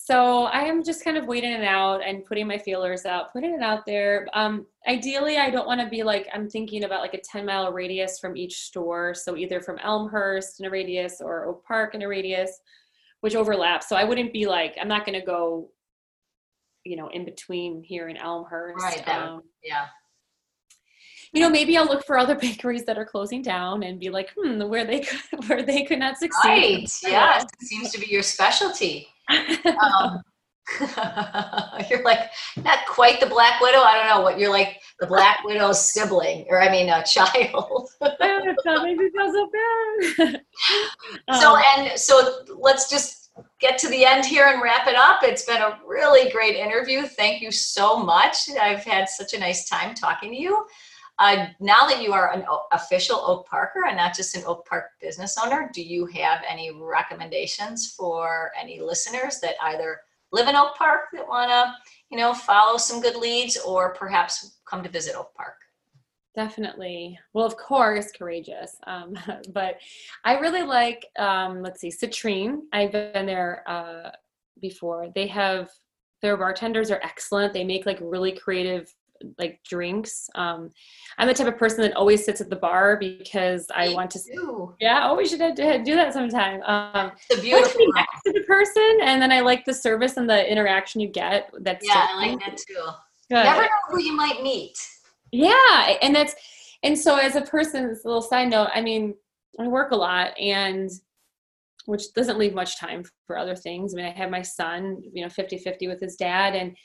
[0.05, 3.53] So I am just kind of waiting it out and putting my feelers out, putting
[3.53, 4.27] it out there.
[4.33, 7.71] Um, ideally, I don't want to be like, I'm thinking about like a 10 mile
[7.71, 9.13] radius from each store.
[9.13, 12.59] So either from Elmhurst in a radius or Oak Park in a radius,
[13.21, 13.87] which overlaps.
[13.87, 15.69] So I wouldn't be like, I'm not going to go,
[16.83, 18.83] you know, in between here in Elmhurst.
[18.83, 19.07] Right.
[19.07, 19.85] Um, yeah
[21.33, 24.31] you know, maybe I'll look for other bakeries that are closing down and be like,
[24.37, 26.39] hmm, where they could, where they could not succeed.
[26.43, 26.89] Right.
[27.03, 29.07] Yes, it seems to be your specialty.
[29.29, 30.21] Um,
[31.89, 33.79] you're like not quite the Black Widow.
[33.79, 37.89] I don't know what you're like the Black Widow's sibling, or I mean, a child.
[37.99, 40.41] that makes me feel so bad.
[41.39, 45.21] so um, and so, let's just get to the end here and wrap it up.
[45.23, 47.03] It's been a really great interview.
[47.03, 48.49] Thank you so much.
[48.61, 50.65] I've had such a nice time talking to you.
[51.19, 54.85] Uh, now that you are an official Oak Parker and not just an Oak Park
[54.99, 60.01] business owner, do you have any recommendations for any listeners that either
[60.31, 61.73] live in Oak Park that want to,
[62.09, 65.55] you know, follow some good leads or perhaps come to visit Oak Park?
[66.35, 67.19] Definitely.
[67.33, 68.75] Well, of course, courageous.
[68.87, 69.17] Um,
[69.53, 69.77] but
[70.25, 72.61] I really like, um, let's see, Citrine.
[72.73, 74.09] I've been there uh,
[74.59, 75.11] before.
[75.13, 75.69] They have
[76.23, 77.53] their bartenders are excellent.
[77.53, 78.91] They make like really creative
[79.37, 80.29] like drinks.
[80.35, 80.69] Um,
[81.17, 84.19] I'm the type of person that always sits at the bar because I want to.
[84.19, 84.73] Too.
[84.79, 86.61] Yeah, always should have to do that sometime.
[86.63, 87.77] Um, it's beautiful.
[87.77, 91.07] Be next to the person, and then I like the service and the interaction you
[91.07, 91.51] get.
[91.59, 92.89] That's yeah, I like that too.
[93.29, 93.43] Good.
[93.43, 94.77] Never know who you might meet.
[95.31, 96.35] Yeah, and that's
[96.83, 98.69] and so as a person, this little side note.
[98.73, 99.15] I mean,
[99.59, 100.91] I work a lot and
[101.85, 103.93] which doesn't leave much time for other things.
[103.93, 106.75] I mean, I have my son, you know, 50 50 with his dad, and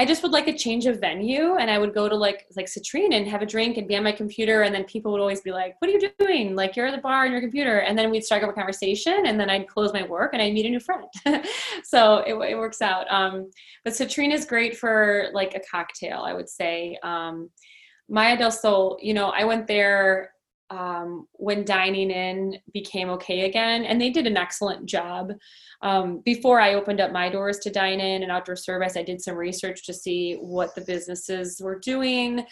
[0.00, 2.64] I just would like a change of venue and I would go to like like
[2.64, 5.42] Citrine and have a drink and be on my computer and then people would always
[5.42, 6.56] be like, What are you doing?
[6.56, 9.26] Like you're at the bar on your computer and then we'd strike up a conversation
[9.26, 11.04] and then I'd close my work and I'd meet a new friend.
[11.84, 13.12] so it, it works out.
[13.12, 13.50] Um,
[13.84, 16.96] but Citrine is great for like a cocktail, I would say.
[17.02, 17.50] Um,
[18.08, 20.30] Maya del Sol, you know, I went there
[20.70, 25.32] um, when dining in became okay again, and they did an excellent job.
[25.82, 29.20] Um, before I opened up my doors to dine in and outdoor service, I did
[29.20, 32.46] some research to see what the businesses were doing,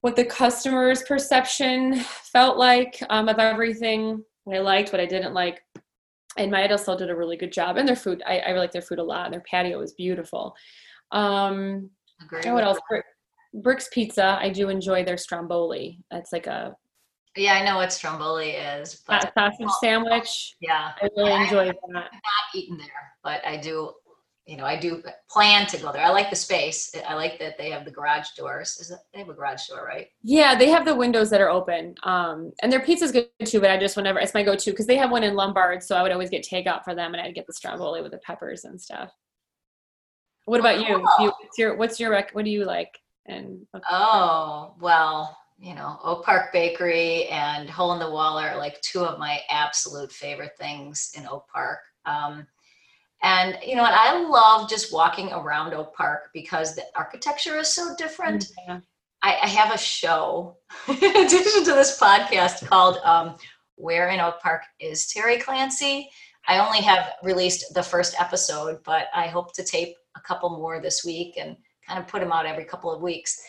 [0.00, 5.34] what the customer's perception felt like um, of everything, what I liked, what I didn't
[5.34, 5.60] like.
[6.36, 8.82] And del Sol did a really good job, and their food, I, I like their
[8.82, 9.30] food a lot.
[9.30, 10.56] Their patio is beautiful.
[11.12, 11.90] Um,
[12.30, 12.78] what else?
[13.62, 16.00] Bricks Pizza, I do enjoy their stromboli.
[16.10, 16.74] That's like a
[17.36, 19.02] yeah, I know what stromboli is.
[19.06, 20.56] But sausage well, sandwich.
[20.60, 21.76] Yeah, I really I, enjoy that.
[21.84, 23.92] I've not eaten there, but I do.
[24.46, 26.04] You know, I do plan to go there.
[26.04, 26.94] I like the space.
[27.08, 28.76] I like that they have the garage doors.
[28.78, 30.08] Is it, they have a garage door, right?
[30.22, 31.94] Yeah, they have the windows that are open.
[32.02, 33.58] Um, and their pizza's good too.
[33.58, 36.02] But I just whenever it's my go-to because they have one in Lombard, so I
[36.02, 38.78] would always get takeout for them, and I'd get the stromboli with the peppers and
[38.78, 39.10] stuff.
[40.44, 41.06] What about oh, you?
[41.20, 41.32] you?
[41.40, 42.32] What's your what's your rec?
[42.32, 42.98] What do you like?
[43.26, 48.78] And oh well, you know, Oak Park Bakery and Hole in the Wall are like
[48.82, 51.78] two of my absolute favorite things in Oak Park.
[52.04, 52.46] Um,
[53.22, 53.94] and you know what?
[53.94, 58.44] I love just walking around Oak Park because the architecture is so different.
[58.68, 58.80] Yeah.
[59.22, 60.58] I, I, have a show
[60.88, 63.36] in addition to this podcast called um,
[63.76, 66.10] Where in Oak Park is Terry Clancy?
[66.46, 70.78] I only have released the first episode, but I hope to tape a couple more
[70.78, 71.56] this week and
[71.88, 73.40] kind of put them out every couple of weeks.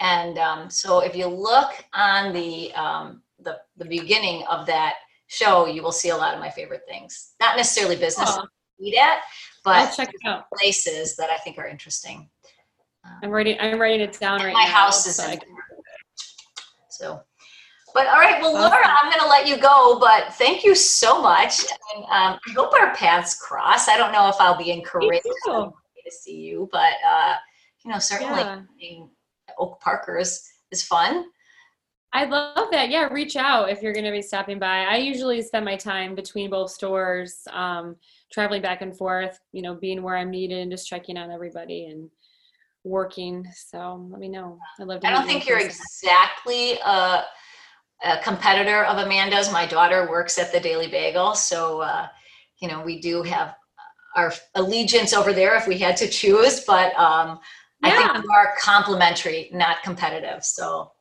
[0.00, 4.94] And um, so if you look on the, um, the, the beginning of that
[5.28, 7.34] show, you will see a lot of my favorite things.
[7.40, 8.46] Not necessarily business oh.
[8.80, 9.22] eat at,
[9.64, 9.96] but
[10.56, 12.28] places that I think are interesting.
[13.22, 13.56] I'm writing.
[13.60, 14.66] I'm writing it down right my now.
[14.66, 15.40] My house is so, in
[16.88, 17.20] so.
[17.94, 19.98] But all right, well, Laura, I'm going to let you go.
[20.00, 21.64] But thank you so much,
[21.94, 23.88] and um, I hope our paths cross.
[23.88, 25.72] I don't know if I'll be encouraged to
[26.10, 27.34] see you, but uh,
[27.84, 29.04] you know, certainly yeah.
[29.58, 31.26] Oak Parkers is fun.
[32.14, 32.90] I love that.
[32.90, 34.84] Yeah, reach out if you're going to be stopping by.
[34.84, 37.96] I usually spend my time between both stores, um,
[38.30, 41.86] traveling back and forth, you know, being where I'm needed and just checking on everybody
[41.86, 42.10] and
[42.84, 43.46] working.
[43.54, 44.58] So let me know.
[44.78, 45.00] I love.
[45.04, 47.24] I don't think you're exactly a,
[48.04, 49.50] a, competitor of Amanda's.
[49.50, 52.08] My daughter works at the Daily Bagel, so uh,
[52.60, 53.54] you know we do have
[54.16, 56.60] our allegiance over there if we had to choose.
[56.60, 57.40] But um,
[57.82, 58.08] yeah.
[58.10, 60.44] I think we are complementary, not competitive.
[60.44, 60.92] So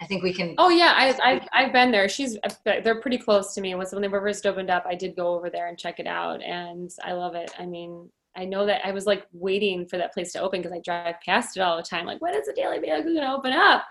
[0.00, 0.54] I think we can.
[0.58, 2.08] Oh yeah, I, I've I've been there.
[2.08, 3.74] She's they're pretty close to me.
[3.74, 6.42] When when the first opened up, I did go over there and check it out,
[6.42, 7.50] and I love it.
[7.58, 10.76] I mean, I know that I was like waiting for that place to open because
[10.76, 12.06] I drive past it all the time.
[12.06, 13.86] Like, when is the Daily Bagel going to open up?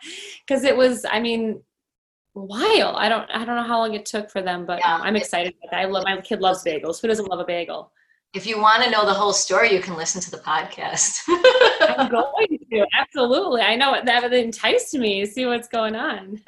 [0.47, 1.61] Because it was, I mean,
[2.37, 2.95] a while.
[2.95, 4.95] I don't I don't know how long it took for them, but yeah.
[4.95, 5.53] um, I'm excited.
[5.71, 7.01] I love my kid loves bagels.
[7.01, 7.91] Who doesn't love a bagel?
[8.33, 11.21] If you want to know the whole story, you can listen to the podcast.
[11.97, 13.61] I'm going to absolutely.
[13.61, 15.21] I know that enticed me.
[15.21, 16.41] To see what's going on.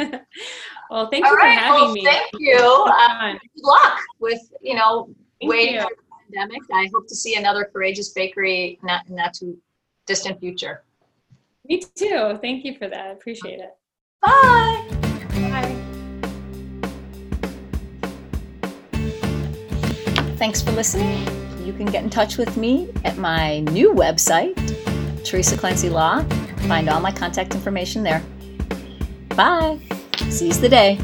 [0.89, 1.57] well, thank All you right.
[1.57, 2.05] for having well, me.
[2.05, 2.59] Thank you.
[2.59, 5.09] Uh, good luck with you know
[5.39, 5.81] thank waiting you.
[5.81, 6.61] for the pandemic.
[6.73, 9.57] I hope to see another courageous bakery not not too
[10.05, 10.83] distant future.
[11.67, 12.37] Me too.
[12.41, 13.07] Thank you for that.
[13.07, 13.75] I appreciate it.
[14.21, 14.85] Bye.
[14.91, 15.75] Bye.
[20.37, 21.38] Thanks for listening.
[21.69, 24.55] You can get in touch with me at my new website,
[25.23, 26.23] Teresa Clancy Law.
[26.67, 28.23] Find all my contact information there.
[29.35, 29.79] Bye.
[30.31, 30.97] Seize the day.